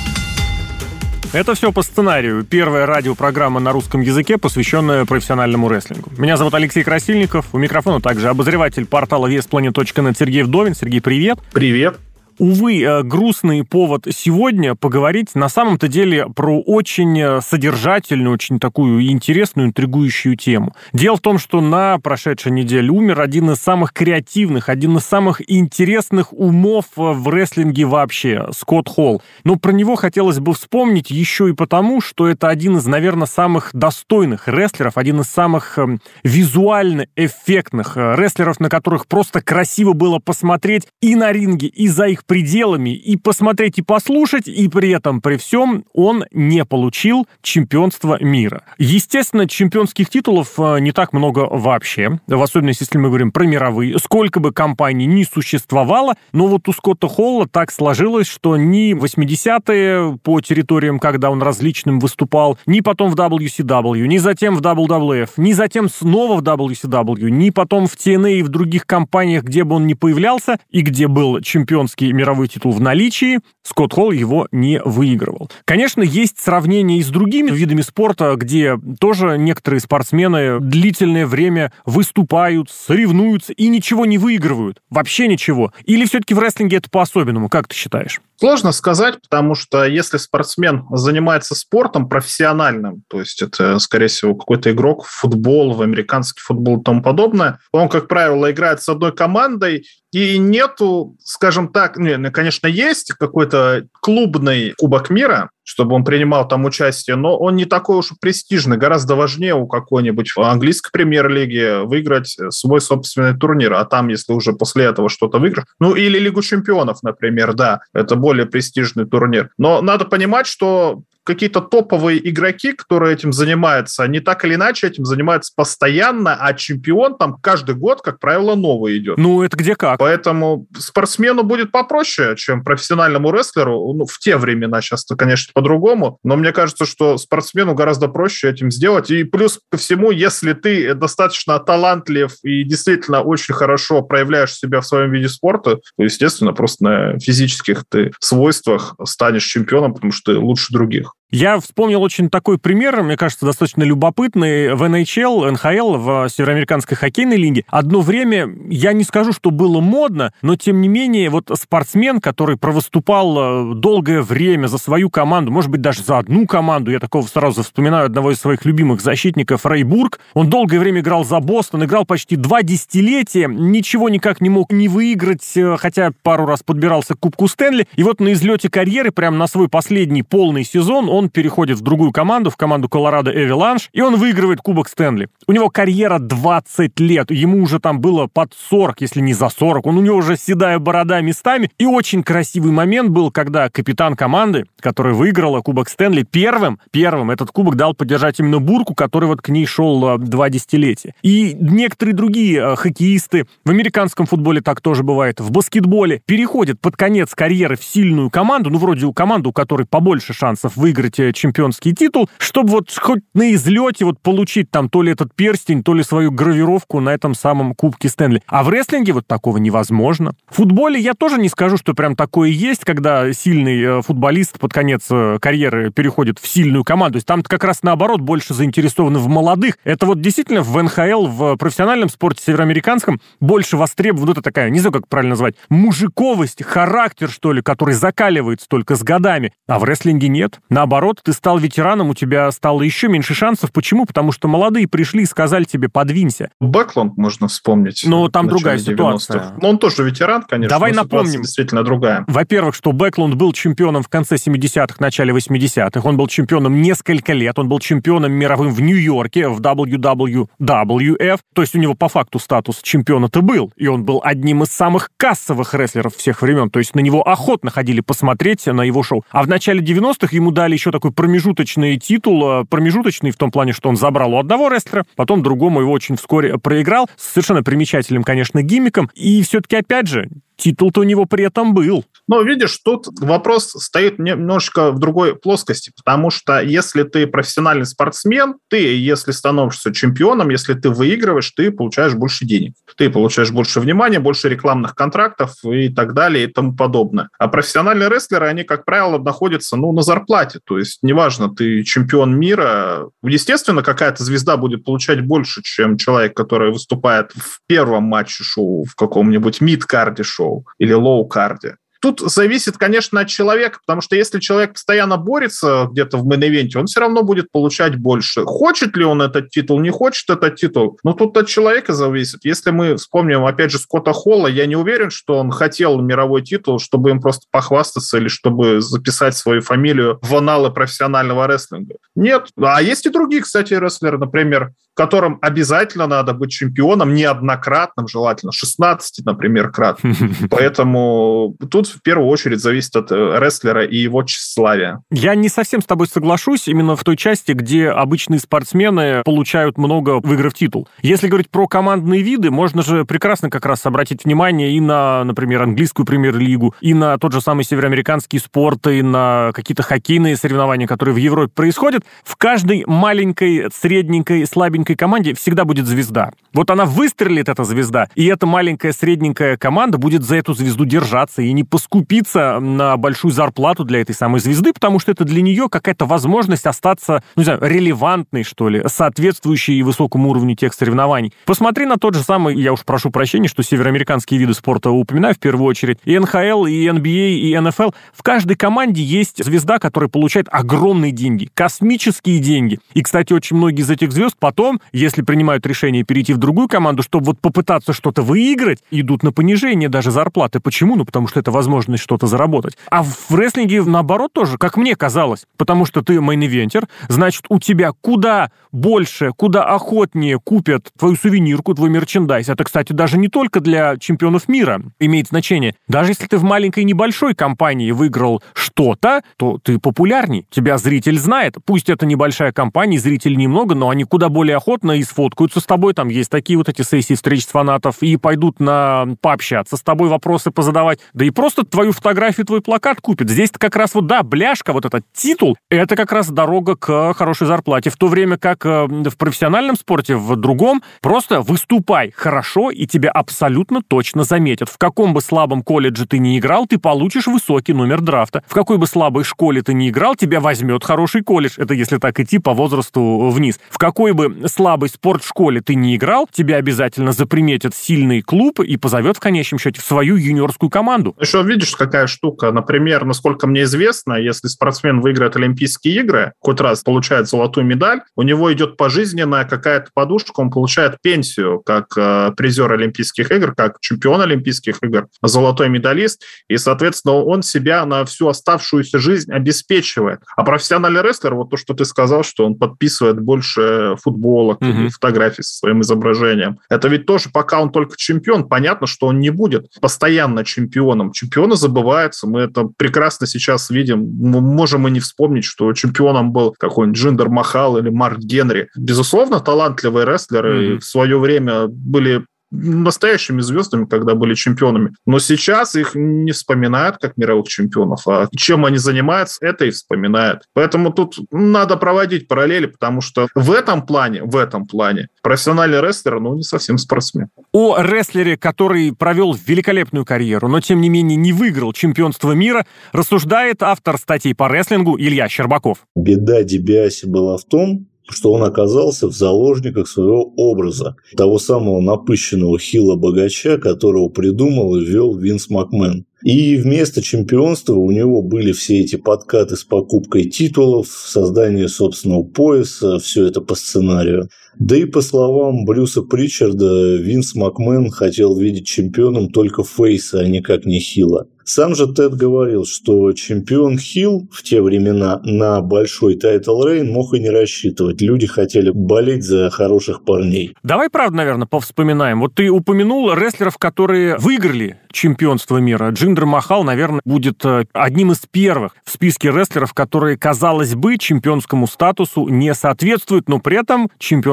Это 1.34 1.54
все 1.54 1.72
по 1.72 1.82
сценарию. 1.82 2.42
Первая 2.42 2.86
радиопрограмма 2.86 3.60
на 3.60 3.72
русском 3.72 4.00
языке, 4.00 4.38
посвященная 4.38 5.04
профессиональному 5.04 5.68
рестлингу. 5.68 6.10
Меня 6.16 6.38
зовут 6.38 6.54
Алексей 6.54 6.82
Красильников. 6.82 7.44
У 7.52 7.58
микрофона 7.58 8.00
также 8.00 8.30
обозреватель 8.30 8.86
портала 8.86 9.30
VSPlanet.net 9.30 10.16
Сергей 10.18 10.42
Вдовин. 10.42 10.74
Сергей, 10.74 11.02
привет. 11.02 11.38
Привет. 11.52 11.98
Увы, 12.38 12.82
э, 12.82 13.02
грустный 13.02 13.62
повод 13.62 14.06
сегодня 14.10 14.74
поговорить 14.74 15.34
на 15.34 15.48
самом-то 15.48 15.86
деле 15.86 16.26
про 16.34 16.60
очень 16.60 17.20
э, 17.20 17.40
содержательную, 17.42 18.32
очень 18.32 18.58
такую 18.58 19.06
интересную, 19.06 19.68
интригующую 19.68 20.37
тему. 20.37 20.74
Дело 20.95 21.16
в 21.16 21.20
том, 21.20 21.38
что 21.38 21.60
на 21.60 21.98
прошедшей 21.98 22.52
неделе 22.52 22.90
умер 22.90 23.20
один 23.20 23.50
из 23.50 23.59
самых 23.59 23.92
креативных, 23.92 24.70
один 24.70 24.96
из 24.96 25.04
самых 25.04 25.42
интересных 25.50 26.32
умов 26.32 26.87
э, 26.96 27.02
в 27.02 27.28
рестлинге 27.28 27.84
вообще, 27.84 28.46
Скотт 28.52 28.88
Холл. 28.88 29.23
Но 29.45 29.56
про 29.56 29.73
него 29.73 29.95
хотелось 29.96 30.38
бы 30.38 30.54
вспомнить 30.54 31.10
еще 31.10 31.51
и 31.51 31.52
потому, 31.52 32.01
что 32.01 32.28
это 32.28 32.48
один 32.48 32.78
из, 32.78 32.87
наверное, 32.87 33.26
самых 33.26 33.70
достойных 33.74 34.48
рестлеров, 34.48 34.96
один 34.96 35.20
из 35.20 35.26
самых 35.26 35.78
э, 35.78 35.98
визуально 36.24 37.06
эффектных 37.14 37.96
рестлеров, 37.96 38.59
на 38.59 38.70
которых 38.70 39.06
просто 39.06 39.42
красиво 39.42 39.92
было 39.92 40.18
посмотреть 40.18 40.87
и 41.02 41.14
на 41.14 41.30
ринге, 41.30 41.66
и 41.66 41.88
за 41.88 42.06
их 42.06 42.24
пределами 42.32 42.95
и 42.95 43.18
посмотреть, 43.18 43.78
и 43.78 43.82
послушать, 43.82 44.48
и 44.48 44.66
при 44.66 44.88
этом, 44.88 45.20
при 45.20 45.36
всем, 45.36 45.84
он 45.92 46.24
не 46.32 46.64
получил 46.64 47.27
чемпионство 47.42 48.16
мира. 48.24 48.62
Естественно, 48.78 49.46
чемпионских 49.46 50.09
титулов 50.09 50.59
э, 50.59 50.78
не 50.80 50.92
так 50.92 51.12
много 51.12 51.40
вообще, 51.40 52.20
в 52.26 52.40
особенности, 52.40 52.84
если 52.84 52.96
мы 52.96 53.09
говорим 53.09 53.32
про 53.32 53.45
мировые. 53.45 53.98
Сколько 53.98 54.40
бы 54.40 54.51
компаний 54.51 55.04
ни 55.04 55.24
существовало, 55.24 56.15
но 56.32 56.46
вот 56.46 56.66
у 56.68 56.73
Скотта 56.73 57.07
Холла 57.07 57.46
так 57.46 57.70
сложилось, 57.70 58.29
что 58.29 58.57
ни 58.57 58.95
80-е 58.95 60.18
по 60.23 60.40
территориям, 60.40 61.01
когда 61.01 61.30
он 61.30 61.42
различным 61.42 62.01
выступал, 62.01 62.57
ни 62.64 62.80
потом 62.80 63.10
в 63.10 63.14
WCW, 63.14 64.06
ни 64.06 64.16
затем 64.16 64.56
в 64.56 64.62
WWF, 64.62 65.32
ни 65.37 65.53
затем 65.53 65.91
снова 65.91 66.37
в 66.37 66.42
WCW, 66.42 67.28
ни 67.28 67.50
потом 67.50 67.87
в 67.88 67.94
TNA 67.94 68.38
и 68.38 68.42
в 68.42 68.48
других 68.48 68.87
компаниях, 68.87 69.42
где 69.42 69.64
бы 69.64 69.76
он 69.76 69.87
ни 69.87 69.92
появлялся 69.92 70.59
и 70.70 70.81
где 70.81 71.09
был 71.09 71.42
чемпионский 71.42 72.12
мировой 72.12 72.49
титул 72.49 72.72
в 72.72 72.81
наличии, 72.81 73.41
Скотт 73.62 73.93
Холл 73.93 74.10
его 74.10 74.49
не 74.53 74.81
выигрывал. 74.84 75.50
Конечно, 75.65 76.03
есть 76.03 76.41
сравнение 76.41 76.99
и 76.99 77.03
с 77.03 77.09
другими 77.09 77.50
видами 77.50 77.81
спорта, 77.81 78.34
где 78.37 78.77
тоже 78.99 79.38
некоторые 79.38 79.81
спортсмены 79.81 80.60
длительное 80.60 81.27
время 81.27 81.72
выступают, 81.87 82.71
соревнуются 82.71 83.53
и 83.53 83.69
ничего 83.69 84.06
не 84.06 84.19
выигрывают. 84.19 84.78
Вообще 84.91 85.28
ничего. 85.28 85.72
Или 85.84 86.04
все-таки 86.06 86.34
в 86.34 86.38
рестлинге 86.38 86.78
это 86.78 86.91
по-особенному? 86.91 87.49
Как 87.49 87.69
ты 87.69 87.75
считаешь? 87.75 88.21
Сложно 88.37 88.72
сказать, 88.72 89.21
потому 89.22 89.54
что 89.54 89.84
если 89.84 90.16
спортсмен 90.16 90.84
занимается 90.91 91.54
спортом 91.54 92.09
профессиональным, 92.09 93.04
то 93.09 93.21
есть 93.21 93.41
это, 93.41 93.78
скорее 93.78 94.09
всего, 94.09 94.34
какой-то 94.34 94.72
игрок 94.72 95.04
в 95.04 95.10
футбол, 95.10 95.75
в 95.75 95.82
американский 95.82 96.41
футбол 96.41 96.81
и 96.81 96.82
тому 96.82 97.03
подобное, 97.03 97.60
он, 97.71 97.88
как 97.88 98.09
правило, 98.09 98.50
играет 98.50 98.82
с 98.82 98.88
одной 98.88 99.15
командой, 99.15 99.84
и 100.12 100.38
нету, 100.38 101.16
скажем 101.25 101.69
так, 101.69 101.97
не, 101.97 102.16
ну, 102.19 102.31
конечно, 102.31 102.66
есть 102.66 103.12
какой-то 103.12 103.87
клубный 104.00 104.75
кубок 104.78 105.09
мира, 105.09 105.50
чтобы 105.65 105.94
он 105.94 106.05
принимал 106.05 106.47
там 106.47 106.65
участие, 106.65 107.16
но 107.16 107.37
он 107.37 107.56
не 107.56 107.65
такой 107.65 107.99
уж 107.99 108.12
престижный, 108.21 108.77
гораздо 108.77 109.15
важнее 109.15 109.55
у 109.55 109.66
какой-нибудь 109.66 110.32
английской 110.37 110.91
премьер-лиги 110.93 111.84
выиграть 111.84 112.37
свой 112.50 112.81
собственный 112.81 113.37
турнир, 113.37 113.75
а 113.75 113.84
там, 113.84 114.09
если 114.09 114.32
уже 114.32 114.53
после 114.53 114.84
этого 114.84 115.09
что-то 115.09 115.38
выиграть, 115.38 115.66
ну 115.81 115.94
или 115.94 116.19
Лигу 116.19 116.42
чемпионов, 116.42 117.03
например, 117.03 117.54
да, 117.54 117.81
это 117.94 118.16
более 118.16 118.47
престижный 118.47 119.06
турнир. 119.06 119.50
Но 119.59 119.82
надо 119.82 120.04
понимать, 120.04 120.47
что 120.47 121.03
какие-то 121.25 121.60
топовые 121.60 122.28
игроки, 122.28 122.72
которые 122.72 123.15
этим 123.15 123.32
занимаются, 123.32 124.03
они 124.03 124.20
так 124.20 124.44
или 124.44 124.54
иначе 124.54 124.88
этим 124.88 125.04
занимаются 125.04 125.53
постоянно, 125.54 126.34
а 126.34 126.53
чемпион 126.54 127.16
там 127.16 127.38
каждый 127.41 127.75
год, 127.75 128.03
как 128.03 128.19
правило, 128.19 128.54
новый 128.54 128.98
идет. 128.98 129.19
Ну, 129.19 129.42
это 129.42 129.56
где 129.56 129.76
как. 129.76 129.98
Поэтому 129.98 130.66
спортсмену 130.76 131.42
будет 131.44 131.70
попроще, 131.70 132.34
чем 132.36 132.65
профессиональному 132.65 133.31
рестлеру. 133.31 133.92
Ну, 133.94 134.06
в 134.06 134.19
те 134.19 134.36
времена, 134.36 134.81
сейчас-то, 134.81 135.16
конечно, 135.16 135.51
по-другому, 135.52 136.18
но 136.22 136.36
мне 136.36 136.52
кажется, 136.52 136.86
что 136.86 137.18
спортсмену 137.18 137.74
гораздо 137.74 138.08
проще 138.08 138.50
этим 138.50 138.70
сделать. 138.70 139.10
И 139.10 139.24
плюс 139.24 139.60
ко 139.70 139.78
всему, 139.78 140.10
если 140.10 140.52
ты 140.52 140.94
достаточно 140.94 141.58
талантлив 141.58 142.32
и 142.42 142.64
действительно 142.64 143.22
очень 143.22 143.54
хорошо 143.54 144.02
проявляешь 144.02 144.54
себя 144.54 144.80
в 144.80 144.86
своем 144.86 145.12
виде 145.12 145.28
спорта, 145.28 145.76
то, 145.76 146.02
естественно, 146.02 146.52
просто 146.52 146.84
на 146.84 147.18
физических 147.18 147.84
ты 147.88 148.12
свойствах 148.20 148.94
станешь 149.04 149.44
чемпионом, 149.44 149.94
потому 149.94 150.12
что 150.12 150.32
ты 150.32 150.38
лучше 150.38 150.72
других. 150.72 151.12
Я 151.34 151.58
вспомнил 151.60 152.02
очень 152.02 152.28
такой 152.28 152.58
пример, 152.58 153.02
мне 153.02 153.16
кажется, 153.16 153.46
достаточно 153.46 153.82
любопытный. 153.82 154.74
В 154.74 154.82
NHL, 154.82 155.50
НХЛ, 155.52 155.96
в 155.96 156.28
Североамериканской 156.28 156.94
хоккейной 156.94 157.38
лиге, 157.38 157.64
одно 157.68 158.02
время, 158.02 158.54
я 158.68 158.92
не 158.92 159.02
скажу, 159.02 159.32
что 159.32 159.50
было 159.50 159.80
модно, 159.80 160.34
но 160.42 160.56
тем 160.56 160.82
не 160.82 160.88
менее, 160.88 161.30
вот 161.30 161.50
спортсмен, 161.58 162.20
который 162.20 162.58
провыступал 162.58 163.72
э, 163.72 163.74
долгое 163.76 164.20
время 164.20 164.66
за 164.66 164.76
свою 164.76 165.08
команду, 165.08 165.41
может 165.50 165.70
быть, 165.70 165.80
даже 165.80 166.03
за 166.03 166.19
одну 166.19 166.47
команду, 166.47 166.91
я 166.91 167.00
такого 167.00 167.26
сразу 167.26 167.62
вспоминаю 167.62 168.06
одного 168.06 168.30
из 168.30 168.38
своих 168.38 168.64
любимых 168.64 169.00
защитников, 169.00 169.66
Рэй 169.66 169.82
Бург, 169.82 170.20
он 170.34 170.48
долгое 170.48 170.78
время 170.78 171.00
играл 171.00 171.25
за 171.25 171.41
Бостон, 171.41 171.84
играл 171.84 172.04
почти 172.04 172.36
два 172.36 172.62
десятилетия, 172.62 173.47
ничего 173.48 174.08
никак 174.08 174.41
не 174.41 174.48
мог 174.48 174.72
не 174.72 174.88
выиграть, 174.88 175.56
э, 175.56 175.76
хотя 175.78 176.12
пару 176.22 176.47
раз 176.47 176.62
подбирался 176.62 177.14
к 177.14 177.20
Кубку 177.20 177.48
Стэнли, 177.48 177.86
и 177.97 178.03
вот 178.03 178.20
на 178.20 178.32
излете 178.32 178.70
карьеры, 178.70 179.10
прямо 179.10 179.36
на 179.36 179.47
свой 179.47 179.69
последний 179.69 180.22
полный 180.22 180.64
сезон, 180.64 181.08
он 181.08 181.28
переходит 181.28 181.78
в 181.78 181.82
другую 181.82 182.12
команду, 182.12 182.50
в 182.50 182.56
команду 182.56 182.88
Колорадо 182.88 183.30
Эвиланш, 183.30 183.88
и 183.92 184.00
он 184.00 184.16
выигрывает 184.16 184.60
Кубок 184.60 184.88
Стэнли. 184.88 185.28
У 185.47 185.53
него 185.53 185.70
карьера 185.70 186.19
20 186.19 187.00
лет, 187.00 187.30
ему 187.30 187.62
уже 187.62 187.80
там 187.80 188.00
было 188.00 188.26
под 188.26 188.54
40, 188.54 189.00
если 189.00 189.20
не 189.20 189.34
за 189.34 189.48
40. 189.48 189.86
Он 189.86 189.98
у 189.98 190.00
него 190.03 190.16
уже 190.16 190.36
седая 190.36 190.78
борода 190.78 191.20
местами. 191.20 191.70
И 191.78 191.86
очень 191.86 192.22
красивый 192.22 192.72
момент 192.72 193.10
был, 193.10 193.30
когда 193.30 193.69
капитан 193.69 194.16
команды, 194.16 194.66
которая 194.80 195.14
выиграла 195.32 195.62
Кубок 195.62 195.88
Стэнли, 195.88 196.25
первым, 196.25 196.78
первым 196.91 197.31
этот 197.31 197.50
кубок 197.53 197.76
дал 197.76 197.94
поддержать 197.94 198.38
именно 198.38 198.59
Бурку, 198.59 198.94
который 198.94 199.25
вот 199.25 199.41
к 199.41 199.48
ней 199.48 199.65
шел 199.65 200.06
а, 200.06 200.19
два 200.19 200.50
десятилетия. 200.50 201.15
И 201.22 201.56
некоторые 201.59 202.15
другие 202.15 202.62
а, 202.62 202.76
хоккеисты, 202.76 203.47
в 203.65 203.71
американском 203.71 204.26
футболе 204.26 204.60
так 204.60 204.82
тоже 204.82 205.03
бывает, 205.03 205.41
в 205.41 205.50
баскетболе, 205.50 206.21
переходят 206.26 206.78
под 206.81 206.97
конец 206.97 207.34
карьеры 207.34 207.76
в 207.76 207.84
сильную 207.84 208.28
команду, 208.28 208.69
ну, 208.69 208.78
вроде 208.78 209.06
у 209.06 209.15
команды, 209.15 209.48
у 209.48 209.53
которой 209.53 209.87
побольше 209.87 210.34
шансов 210.34 210.76
выиграть 210.76 211.19
э, 211.19 211.32
чемпионский 211.32 211.94
титул, 211.94 212.28
чтобы 212.37 212.69
вот 212.72 212.94
хоть 212.94 213.22
на 213.32 213.54
излете 213.54 214.04
вот 214.04 214.21
получить 214.21 214.71
там 214.71 214.91
то 214.91 215.00
ли 215.00 215.12
этот 215.12 215.34
перстень, 215.34 215.82
то 215.82 215.94
ли 215.94 216.03
свою 216.03 216.31
гравировку 216.31 217.00
на 217.00 217.09
этом 217.10 217.34
самом 217.34 217.75
Кубке 217.75 218.10
Стэнли. 218.10 218.42
А 218.47 218.62
в 218.62 218.69
рестлинге 218.69 219.15
вот 219.15 219.26
такого 219.26 219.56
невозможно. 219.56 220.34
В 220.50 220.56
футболе 220.56 221.00
я 221.00 221.15
тоже 221.15 221.41
не 221.41 221.48
скажу, 221.48 221.78
что 221.78 221.94
прям 221.94 222.16
такое 222.16 222.50
есть, 222.50 222.84
когда 222.84 223.32
сильный 223.32 223.81
э, 223.81 224.03
футболист 224.03 224.59
под 224.59 224.75
конец 224.75 225.06
э, 225.22 225.38
карьеры 225.41 225.91
переходит 225.91 226.38
в 226.38 226.47
сильную 226.47 226.84
команду. 226.84 227.15
То 227.15 227.16
есть 227.19 227.27
там 227.27 227.43
как 227.43 227.65
раз 227.65 227.83
наоборот 227.83 228.21
больше 228.21 228.55
заинтересованы 228.55 229.19
в 229.19 229.28
молодых. 229.28 229.78
Это 229.84 230.06
вот 230.06 230.21
действительно 230.21 230.62
в 230.62 230.83
НХЛ, 230.83 231.27
в 231.27 231.56
профессиональном 231.56 232.09
спорте 232.09 232.43
североамериканском 232.44 233.21
больше 233.41 233.77
востребована 233.77 234.22
вот 234.22 234.31
это 234.33 234.43
такая, 234.43 234.71
не 234.71 234.78
знаю, 234.78 234.93
как 234.93 235.09
правильно 235.09 235.31
назвать, 235.31 235.56
мужиковость, 235.69 236.62
характер, 236.62 237.28
что 237.28 237.53
ли, 237.53 237.60
который 237.60 237.94
закаливается 237.94 238.69
только 238.69 238.94
с 238.94 239.03
годами. 239.03 239.53
А 239.66 239.78
в 239.78 239.84
рестлинге 239.84 240.28
нет. 240.28 240.60
Наоборот, 240.69 241.12
наоборот, 241.12 241.21
ты 241.25 241.33
стал 241.33 241.59
ветераном, 241.59 242.10
у 242.10 242.15
тебя 242.15 242.50
стало 242.50 242.83
еще 242.83 243.09
меньше 243.09 243.34
шансов. 243.34 243.72
Почему? 243.72 244.07
Потому 244.07 244.33
что 244.33 244.48
молодые 244.48 244.86
пришли 244.86 245.22
и 245.22 245.27
сказали 245.27 245.65
тебе, 245.65 245.89
подвинься. 245.89 246.51
Бэкланд 246.60 247.16
можно 247.16 247.48
вспомнить. 247.48 248.03
Но 248.07 248.28
там 248.28 248.48
другая 248.48 248.78
ситуация. 248.78 249.54
Но 249.60 249.71
он 249.71 249.78
тоже 249.78 250.03
ветеран, 250.04 250.42
конечно. 250.42 250.71
Давай 250.71 250.92
напомним. 250.92 251.42
действительно 251.42 251.83
другая. 251.83 252.25
Во-первых, 252.28 252.75
что 252.75 252.92
Бэкланд 252.92 253.34
был 253.34 253.53
чемпионом 253.53 254.03
в 254.03 254.09
конце 254.09 254.36
70-х, 254.36 254.97
начале 255.12 255.34
80-х. 255.34 256.09
Он 256.09 256.17
был 256.17 256.26
чемпионом 256.26 256.81
несколько 256.81 257.35
лет. 257.35 257.59
Он 257.59 257.69
был 257.69 257.81
чемпионом 257.81 258.32
мировым 258.32 258.70
в 258.70 258.81
Нью-Йорке, 258.81 259.49
в 259.49 259.61
WWF. 259.61 261.38
То 261.53 261.62
есть 261.62 261.75
у 261.75 261.79
него 261.79 261.93
по 261.94 262.09
факту 262.09 262.38
статус 262.38 262.81
чемпиона-то 262.82 263.43
был. 263.43 263.70
И 263.76 263.88
он 263.88 264.05
был 264.05 264.23
одним 264.25 264.62
из 264.62 264.69
самых 264.69 265.11
кассовых 265.19 265.75
рестлеров 265.75 266.17
всех 266.17 266.41
времен. 266.41 266.70
То 266.70 266.79
есть 266.79 266.94
на 266.94 267.00
него 267.00 267.23
охотно 267.29 267.70
ходили 267.70 268.00
посмотреть 268.00 268.64
на 268.67 268.82
его 268.82 269.03
шоу. 269.03 269.23
А 269.31 269.43
в 269.43 269.49
начале 269.49 269.82
90-х 269.82 270.35
ему 270.35 270.50
дали 270.50 270.73
еще 270.73 270.91
такой 270.91 271.12
промежуточный 271.12 271.99
титул, 271.99 272.62
э, 272.62 272.65
промежуточный 272.65 273.32
в 273.32 273.37
том 273.37 273.50
плане, 273.50 273.75
что 273.75 273.91
он 273.91 273.97
забрал 273.97 274.32
у 274.32 274.38
одного 274.38 274.69
рестлера, 274.69 275.05
потом 275.15 275.43
другому 275.43 275.82
его 275.82 275.93
очень 275.93 276.17
вскоре 276.17 276.56
проиграл, 276.56 277.11
с 277.17 277.35
совершенно 277.35 277.62
примечательным, 277.62 278.25
конечно, 278.25 278.62
гиммиком. 278.62 279.11
И 279.15 279.43
все-таки, 279.43 279.76
опять 279.76 280.06
же, 280.06 280.31
титул-то 280.57 281.01
у 281.01 281.05
него 281.05 281.27
при 281.27 281.45
этом 281.45 281.75
был. 281.75 282.05
Но 282.29 282.43
видишь, 282.43 282.79
тут 282.79 283.07
вопрос 283.21 283.71
стоит 283.71 284.19
немножко 284.19 284.93
в 284.93 284.99
другой 284.99 285.37
плоскости, 285.37 285.93
потому 285.97 286.31
что 286.31 286.61
если 286.61 287.03
ты 287.03 287.27
профессиональный 287.27 287.87
спортсмен, 287.87 288.55
ты, 288.69 288.97
если 288.97 289.33
становишься 289.33 289.93
чемпионом, 289.93 290.51
если 290.51 290.75
ты 290.75 290.91
выигрываешь, 290.91 291.51
ты 291.51 291.71
получаешь 291.71 292.15
больше 292.15 292.45
денег. 292.45 292.75
Ты 292.97 293.11
получаешь 293.11 293.51
больше 293.51 293.81
внимания, 293.81 294.21
больше 294.21 294.49
рекламных 294.49 294.95
контрактов 294.95 295.55
и 295.65 295.89
так 295.89 296.15
далее 296.15 296.45
и 296.45 296.53
тому 296.53 296.75
подобное. 296.75 297.29
А 297.39 297.49
профессиональные 297.49 298.09
рестлеры, 298.09 298.47
они, 298.47 298.63
как 298.63 298.85
правило, 298.85 299.19
находятся 299.19 299.77
ну, 299.77 299.93
на 299.93 300.03
зарплате. 300.03 300.61
То 300.65 300.79
есть 300.79 301.01
неважно, 301.03 301.53
ты 301.55 301.83
чемпион 301.83 302.39
мира. 302.39 303.09
Естественно, 303.23 303.83
какая-то 303.83 304.23
звезда 304.25 304.57
будет 304.57 304.85
получать 304.85 305.23
больше, 305.23 305.63
чем 305.63 305.97
человек, 305.97 306.37
который 306.37 306.71
выступает 306.71 307.33
в 307.33 307.61
первом 307.67 308.05
матче 308.05 308.45
шоу, 308.45 308.85
в 308.85 308.95
каком-нибудь 308.95 309.61
мид-карде 309.61 310.23
шоу 310.23 310.42
или 310.79 310.94
low 310.94 311.22
card 311.22 311.58
е. 311.58 311.77
Тут 312.03 312.19
зависит, 312.19 312.79
конечно, 312.79 313.21
от 313.21 313.29
человека, 313.29 313.79
потому 313.87 314.01
что 314.01 314.17
если 314.17 314.41
человек 314.41 314.73
постоянно 314.73 315.17
борется 315.17 315.87
где-то 315.89 316.19
в 316.19 316.27
main 316.27 316.45
event 316.45 316.67
е, 316.67 316.77
он 316.79 316.87
все 316.87 316.99
равно 316.99 317.23
будет 317.23 317.53
получать 317.53 317.95
больше. 317.95 318.45
Хочет 318.45 318.97
ли 318.97 319.05
он 319.05 319.23
этот 319.23 319.51
титул, 319.51 319.79
не 319.79 319.91
хочет 319.91 320.29
этот 320.29 320.57
титул, 320.57 320.99
ну 321.05 321.13
тут 321.15 321.37
от 321.37 321.47
человека 321.47 321.93
зависит. 321.93 322.45
Если 322.45 322.73
мы 322.73 322.97
вспомним, 322.97 323.47
опять 323.47 323.71
же, 323.71 323.79
Скотта 323.79 324.13
Холла, 324.13 324.49
я 324.49 324.67
не 324.67 324.75
уверен, 324.75 325.11
что 325.11 325.39
он 325.39 325.53
хотел 325.53 326.01
мировой 326.01 326.43
титул, 326.43 326.81
чтобы 326.81 327.11
им 327.11 327.21
просто 327.21 327.47
похвастаться 327.53 328.19
или 328.19 328.27
чтобы 328.27 328.81
записать 328.81 329.37
свою 329.37 329.61
фамилию 329.61 330.19
в 330.23 330.35
анналы 330.35 330.73
профессионального 330.73 331.47
рестлинга. 331.47 331.95
Нет. 332.17 332.49
А 332.61 332.83
есть 332.83 333.07
и 333.07 333.11
другие, 333.11 333.43
кстати, 333.43 333.75
рестлеры, 333.75 334.19
например, 334.19 334.73
которым 334.95 335.39
обязательно 335.41 336.07
надо 336.07 336.35
быть 336.35 336.51
чемпионом, 336.51 337.15
неоднократным 337.15 338.09
желательно, 338.09 338.53
16, 338.53 339.25
например, 339.25 339.71
крат. 339.71 340.01
Поэтому 340.51 341.57
тут 341.71 341.92
в 341.93 342.03
первую 342.03 342.29
очередь 342.29 342.61
зависит 342.61 342.94
от 342.97 343.12
э, 343.12 343.39
рестлера 343.39 343.85
и 343.85 343.97
его 343.97 344.23
тщеславия. 344.23 345.03
Я 345.11 345.35
не 345.35 345.49
совсем 345.49 345.81
с 345.81 345.85
тобой 345.85 346.09
соглашусь 346.09 346.69
именно 346.69 346.97
в 346.97 347.05
той 347.05 347.17
части, 347.17 347.53
где 347.53 347.89
обычные 347.91 348.41
спортсмены 348.41 349.23
получают 349.25 349.79
много, 349.79 350.21
выиграв 350.21 350.55
титул. 350.55 350.89
Если 351.03 351.29
говорить 351.29 351.50
про 351.50 351.67
командные 351.67 352.23
виды, 352.23 352.50
можно 352.50 352.83
же 352.83 353.05
прекрасно 353.05 353.50
как 353.50 353.67
раз 353.67 353.85
обратить 353.87 354.25
внимание 354.25 354.73
и 354.73 354.81
на, 354.81 355.25
например, 355.25 355.62
английскую 355.62 356.06
премьер-лигу, 356.06 356.75
и 356.81 356.94
на 356.94 357.19
тот 357.19 357.33
же 357.33 357.41
самый 357.41 357.65
североамериканский 357.65 358.39
спорт, 358.39 358.87
и 358.87 359.03
на 359.03 359.53
какие-то 359.55 359.83
хоккейные 359.83 360.37
соревнования, 360.37 360.87
которые 360.87 361.15
в 361.15 361.19
Европе 361.19 361.53
происходят. 361.55 362.05
В 362.25 362.37
каждой 362.37 362.85
маленькой, 362.87 363.69
средненькой, 363.73 364.47
слабенькой 364.47 364.97
команде 364.97 365.35
всегда 365.35 365.65
будет 365.65 365.87
звезда. 365.87 366.31
Вот 366.53 366.71
она 366.71 366.85
выстрелит, 366.85 367.49
эта 367.49 367.65
звезда, 367.65 368.09
и 368.15 368.27
эта 368.27 368.47
маленькая 368.47 368.93
средненькая 368.93 369.56
команда 369.56 369.99
будет 369.99 370.23
за 370.23 370.37
эту 370.37 370.55
звезду 370.55 370.85
держаться 370.85 371.43
и 371.43 371.53
не 371.53 371.65
поскупиться 371.82 372.61
на 372.61 372.96
большую 372.96 373.32
зарплату 373.32 373.84
для 373.84 374.00
этой 374.00 374.14
самой 374.14 374.40
звезды, 374.40 374.73
потому 374.73 375.00
что 375.00 375.11
это 375.11 375.25
для 375.25 375.43
нее 375.43 375.69
какая-то 375.69 376.06
возможность 376.06 376.67
остаться, 376.67 377.25
ну, 377.34 377.40
не 377.40 377.44
знаю, 377.44 377.58
релевантной, 377.61 378.44
что 378.44 378.69
ли, 378.69 378.82
соответствующей 378.87 379.82
высокому 379.82 380.31
уровню 380.31 380.55
тех 380.55 380.75
соревнований. 380.75 381.32
Посмотри 381.44 381.87
на 381.87 381.96
тот 381.96 382.14
же 382.14 382.23
самый, 382.23 382.55
я 382.56 382.73
уж 382.73 382.84
прошу 382.84 383.11
прощения, 383.11 383.49
что 383.49 383.64
североамериканские 383.64 384.38
виды 384.38 384.55
спорта 384.55 384.90
упоминаю 384.90 385.34
в 385.34 385.38
первую 385.38 385.67
очередь, 385.67 385.99
и 386.05 386.17
НХЛ, 386.17 386.67
и 386.67 386.87
NBA, 386.87 387.31
и 387.34 387.58
НФЛ. 387.58 387.90
В 388.12 388.23
каждой 388.23 388.56
команде 388.56 389.02
есть 389.02 389.44
звезда, 389.44 389.81
которая 389.81 390.08
получает 390.08 390.46
огромные 390.50 391.11
деньги, 391.11 391.50
космические 391.52 392.38
деньги. 392.38 392.79
И, 392.94 393.02
кстати, 393.02 393.32
очень 393.32 393.56
многие 393.56 393.81
из 393.81 393.90
этих 393.90 394.12
звезд 394.12 394.37
потом 394.38 394.81
если 394.93 395.23
принимают 395.23 395.67
решение 395.67 396.05
перейти 396.05 396.32
в 396.32 396.38
другую 396.38 396.69
команду, 396.69 397.02
чтобы 397.02 397.26
вот 397.26 397.40
попытаться 397.40 397.93
что-то 397.93 398.23
выиграть, 398.23 398.79
идут 398.90 399.23
на 399.23 399.32
понижение 399.32 399.88
даже 399.88 400.11
зарплаты. 400.11 400.61
Почему? 400.61 400.96
Ну, 400.96 401.05
потому 401.05 401.26
что 401.26 401.40
это 401.40 401.50
возможность 401.73 402.03
что-то 402.03 402.27
заработать. 402.27 402.77
А 402.91 403.03
в 403.03 403.35
рестлинге, 403.35 403.83
наоборот, 403.83 404.33
тоже, 404.33 404.59
как 404.59 404.77
мне 404.77 404.95
казалось. 404.97 405.45
Потому 405.57 405.85
что 405.85 406.03
ты 406.03 406.15
main 406.15 406.39
eventer, 406.39 406.89
значит, 407.09 407.45
у 407.49 407.59
тебя 407.59 407.93
куда 408.01 408.51
больше, 408.73 409.33
куда 409.37 409.65
охотнее 409.65 410.39
купят 410.39 410.91
твою 410.99 411.17
сувенирку, 411.17 411.75
твой 411.75 411.91
мерчендайз. 411.91 412.49
Это, 412.49 412.65
кстати, 412.65 412.93
даже 412.93 413.19
не 413.19 413.29
только 413.29 413.61
для 413.61 413.97
чемпионов 413.99 414.49
мира 414.49 414.83
имеет 414.99 415.29
значение. 415.29 415.75
Даже 415.89 416.13
если 416.13 416.27
ты 416.27 416.39
в 416.39 416.43
маленькой 416.43 416.85
небольшой 416.85 417.35
компании 417.35 417.91
выиграл 417.91 418.43
что-то, 418.55 419.23
то 419.37 419.59
ты 419.63 419.79
популярней. 419.79 420.47
Тебя 420.51 420.79
зритель 420.79 421.19
знает. 421.19 421.57
Пусть 421.65 421.91
это 421.91 422.07
небольшая 422.07 422.53
компания, 422.53 422.99
зрителей 422.99 423.37
немного, 423.37 423.75
но 423.75 423.91
они 423.91 424.05
куда 424.05 424.29
более 424.29 424.57
охотно 424.57 424.93
и 424.93 425.03
сфоткаются 425.03 425.61
с 425.61 425.65
тобой. 425.65 425.95
Там 425.95 426.09
есть 426.09 426.31
такие 426.31 426.57
вот 426.57 426.69
эти 426.69 426.83
сессии 426.83 427.15
встреч 427.15 427.45
с 427.45 427.49
фанатов 427.49 427.97
и 428.01 428.17
пойдут 428.17 428.61
на 428.61 429.07
пообщаться 429.21 429.77
с 429.77 429.83
тобой, 429.83 430.09
вопросы 430.09 430.51
позадавать. 430.51 431.01
Да 431.13 431.25
и 431.25 431.31
просто 431.31 431.62
твою 431.70 431.93
фотографию, 431.93 432.47
твой 432.47 432.61
плакат 432.61 433.00
купят. 433.00 433.29
Здесь 433.29 433.50
как 433.50 433.76
раз 433.76 433.94
вот, 433.94 434.06
да, 434.06 434.23
бляшка, 434.23 434.73
вот 434.73 434.85
этот 434.85 435.05
титул, 435.12 435.56
это 435.70 435.97
как 435.97 436.12
раз 436.12 436.29
дорога 436.29 436.76
к 436.76 437.14
хорошей 437.14 437.47
зарплате. 437.47 437.91
В 437.91 437.97
то 437.97 438.09
время 438.09 438.38
как 438.38 438.64
э, 438.67 438.87
в 438.87 439.17
профессиональном 439.17 439.76
спорте, 439.76 440.17
в 440.17 440.37
другом, 440.37 440.82
просто 441.00 441.41
выступай 441.41 442.12
хорошо, 442.14 442.70
и 442.70 442.87
тебя 442.87 443.11
абсолютно 443.11 443.82
точно 443.82 444.25
заметят. 444.25 444.69
В 444.69 444.79
каком 444.79 445.14
бы 445.14 445.20
слабом 445.20 445.62
колледже 445.62 446.06
ты 446.06 446.19
не 446.19 446.38
играл, 446.38 446.67
ты 446.67 446.79
получишь 446.79 447.26
высокий 447.26 447.73
номер 447.73 448.00
драфта. 448.00 448.43
В 448.47 448.55
какой 448.55 448.79
бы 448.79 448.87
слабой 448.87 449.25
школе 449.25 449.62
ты 449.62 449.75
не 449.75 449.91
играл, 449.91 450.17
тебя 450.17 450.41
возьмет 450.41 450.85
хороший 450.85 451.23
колледж. 451.23 451.55
Это 451.56 451.75
если 451.75 451.99
так 451.99 452.19
идти 452.20 452.38
по 452.38 452.53
возрасту 452.55 453.31
вниз. 453.31 453.58
В 453.70 453.79
какой 453.79 454.12
бы 454.12 454.49
слабой 454.49 454.88
спортшколе 454.88 455.61
ты 455.61 455.75
не 455.75 455.97
играл, 455.97 456.29
тебя 456.31 456.56
обязательно 456.56 457.12
заприметят 457.12 457.75
сильный 457.75 458.23
клуб 458.23 458.61
и 458.61 458.76
позовет 458.76 459.17
в 459.17 459.20
конечном 459.20 459.58
счете 459.58 459.81
в 459.81 459.85
свою 459.85 460.17
юниорскую 460.17 460.70
команду. 460.70 461.15
Еще 461.20 461.43
видишь, 461.53 461.77
какая 461.77 462.07
штука. 462.07 462.51
Например, 462.51 463.05
насколько 463.05 463.47
мне 463.47 463.63
известно, 463.63 464.15
если 464.15 464.49
спортсмен 464.49 465.01
выиграет 465.01 465.37
Олимпийские 465.37 466.01
игры, 466.01 466.33
хоть 466.41 466.61
раз 466.61 466.83
получает 466.83 467.29
золотую 467.29 467.67
медаль, 467.67 468.03
у 468.17 468.23
него 468.23 468.53
идет 468.53 468.77
пожизненная 468.77 469.45
какая-то 469.45 469.91
подушка, 469.95 470.41
он 470.41 470.51
получает 470.51 470.97
пенсию 471.03 471.61
как 471.61 471.87
э, 471.97 472.33
призер 472.37 472.73
Олимпийских 472.73 473.31
игр, 473.31 473.55
как 473.55 473.79
чемпион 473.81 474.21
Олимпийских 474.23 474.79
игр, 474.83 475.09
золотой 475.23 475.69
медалист, 475.69 476.23
и, 476.49 476.57
соответственно, 476.57 477.15
он 477.17 477.43
себя 477.43 477.85
на 477.85 478.05
всю 478.05 478.29
оставшуюся 478.29 478.99
жизнь 478.99 479.31
обеспечивает. 479.33 480.21
А 480.37 480.45
профессиональный 480.45 481.03
рестлер, 481.03 481.35
вот 481.35 481.51
то, 481.51 481.57
что 481.57 481.75
ты 481.75 481.85
сказал, 481.85 482.25
что 482.25 482.47
он 482.47 482.57
подписывает 482.57 483.21
больше 483.21 483.97
футболок, 484.03 484.61
угу. 484.61 484.89
фотографий 484.91 485.43
со 485.43 485.59
своим 485.59 485.83
изображением. 485.83 486.59
Это 486.69 486.89
ведь 486.89 487.07
тоже, 487.07 487.31
пока 487.33 487.61
он 487.61 487.71
только 487.71 487.97
чемпион, 487.97 488.49
понятно, 488.49 488.87
что 488.87 489.07
он 489.07 489.21
не 489.21 489.31
будет 489.31 489.67
постоянно 489.81 490.45
чемпионом. 490.45 491.13
Чемпионы 491.32 491.56
забываются, 491.56 492.26
мы 492.26 492.40
это 492.40 492.69
прекрасно 492.76 493.26
сейчас 493.26 493.70
видим. 493.70 494.00
Мы 494.00 494.43
можем 494.43 494.87
и 494.87 494.90
не 494.90 495.00
вспомнить, 495.00 495.44
что 495.44 495.73
чемпионом 495.73 496.31
был 496.31 496.55
какой-нибудь 496.58 496.99
Джиндер 496.99 497.31
Махал 497.31 497.79
или 497.79 497.88
Марк 497.88 498.19
Генри. 498.19 498.69
Безусловно, 498.76 499.40
талантливые 499.40 500.05
рестлеры 500.05 500.74
mm 500.74 500.79
в 500.82 500.84
свое 500.84 501.19
время 501.19 501.69
были 501.69 502.24
настоящими 502.53 503.41
звездами, 503.41 503.87
когда 503.87 504.15
были 504.15 504.35
чемпионами. 504.35 504.93
Но 505.06 505.19
сейчас 505.19 505.75
их 505.75 505.94
не 505.94 506.32
вспоминают 506.32 506.99
как 506.99 507.17
мировых 507.17 507.49
чемпионов, 507.49 508.06
а 508.06 508.29
чем 508.37 508.65
они 508.65 508.77
занимаются, 508.77 509.39
это 509.41 509.65
и 509.65 509.71
вспоминают. 509.71 510.43
Поэтому 510.53 510.93
тут 510.93 511.19
надо 511.31 511.77
проводить 511.77 512.28
параллели, 512.28 512.66
потому 512.66 513.00
что 513.00 513.28
в 513.35 513.50
этом 513.50 513.85
плане, 513.85 514.23
в 514.23 514.37
этом 514.37 514.66
плане 514.66 515.09
профессиональный 515.23 515.80
рестлер, 515.80 516.21
ну, 516.21 516.37
не 516.37 516.42
совсем 516.42 516.78
спортсмен. 516.78 517.28
О 517.52 517.80
рестлере, 517.80 518.37
который 518.37 518.92
провел 518.94 519.35
великолепную 519.35 520.04
карьеру, 520.04 520.49
но 520.49 520.61
тем 520.61 520.80
не 520.80 520.88
менее 520.88 521.16
не 521.16 521.32
выиграл 521.32 521.73
чемпионство 521.73 522.32
мира, 522.32 522.66
рассуждает 522.92 523.62
автор 523.62 523.99
статей 523.99 524.35
по 524.35 524.49
рестлингу 524.52 524.99
Илья 524.99 525.28
Щербаков. 525.28 525.78
Беда 525.97 526.42
Дебиаси 526.42 527.06
была 527.06 527.38
в 527.38 527.44
том, 527.44 527.87
что 528.09 528.32
он 528.32 528.42
оказался 528.42 529.09
в 529.09 529.12
заложниках 529.12 529.88
своего 529.88 530.32
образа, 530.37 530.97
того 531.16 531.38
самого 531.38 531.80
напыщенного 531.80 532.59
хила-богача, 532.59 533.59
которого 533.59 534.09
придумал 534.09 534.76
и 534.76 534.85
ввел 534.85 535.16
Винс 535.16 535.49
Макмен. 535.49 536.04
И 536.25 536.56
вместо 536.56 537.02
чемпионства 537.02 537.75
у 537.75 537.90
него 537.90 538.23
были 538.23 538.52
все 538.52 538.80
эти 538.80 538.97
подкаты 538.97 539.56
с 539.56 539.64
покупкой 539.64 540.28
титулов, 540.28 540.87
создание 540.88 541.68
собственного 541.68 542.23
пояса, 542.23 542.99
все 543.00 543.26
это 543.26 543.40
по 543.40 543.56
сценарию. 543.56 544.28
Да 544.59 544.76
и 544.76 544.85
по 544.85 545.00
словам 545.00 545.64
Брюса 545.64 546.02
Причарда, 546.02 546.97
Винс 546.97 547.35
Макмен 547.35 547.90
хотел 547.90 548.37
видеть 548.37 548.66
чемпионом 548.66 549.30
только 549.30 549.64
Фейса, 549.64 550.21
а 550.21 550.28
никак 550.28 550.66
не 550.66 550.78
Хила. 550.78 551.26
Сам 551.44 551.75
же 551.75 551.92
Тед 551.92 552.14
говорил, 552.14 552.64
что 552.64 553.12
чемпион 553.12 553.78
heel 553.78 554.28
в 554.30 554.42
те 554.42 554.62
времена 554.62 555.21
на 555.25 555.61
большой 555.61 556.14
title 556.16 556.64
reign 556.64 556.90
мог 556.90 557.14
и 557.14 557.21
не 557.21 557.30
рассчитывать. 557.30 558.00
Люди 558.00 558.26
хотели 558.26 558.71
болеть 558.71 559.25
за 559.25 559.50
хороших 559.50 560.04
парней. 560.04 560.54
Давай, 560.62 560.88
правда, 560.88 561.16
наверное, 561.16 561.47
повспоминаем. 561.47 562.21
Вот 562.21 562.35
ты 562.35 562.49
упомянул 562.49 563.12
рестлеров, 563.12 563.59
которые 563.59 564.16
выиграли 564.18 564.78
чемпионство 564.92 565.59
мира. 565.59 565.90
Джиндер 565.90 566.26
Махал, 566.26 566.64
наверное, 566.64 567.00
будет 567.04 567.44
э, 567.44 567.64
одним 567.73 568.12
из 568.12 568.21
первых 568.30 568.75
в 568.85 568.90
списке 568.90 569.30
рестлеров, 569.30 569.73
которые, 569.75 570.16
казалось 570.16 570.75
бы, 570.75 570.99
чемпионскому 570.99 571.66
статусу 571.66 572.28
не 572.28 572.54
соответствуют, 572.54 573.28
но 573.28 573.40
при 573.40 573.59
этом 573.59 573.90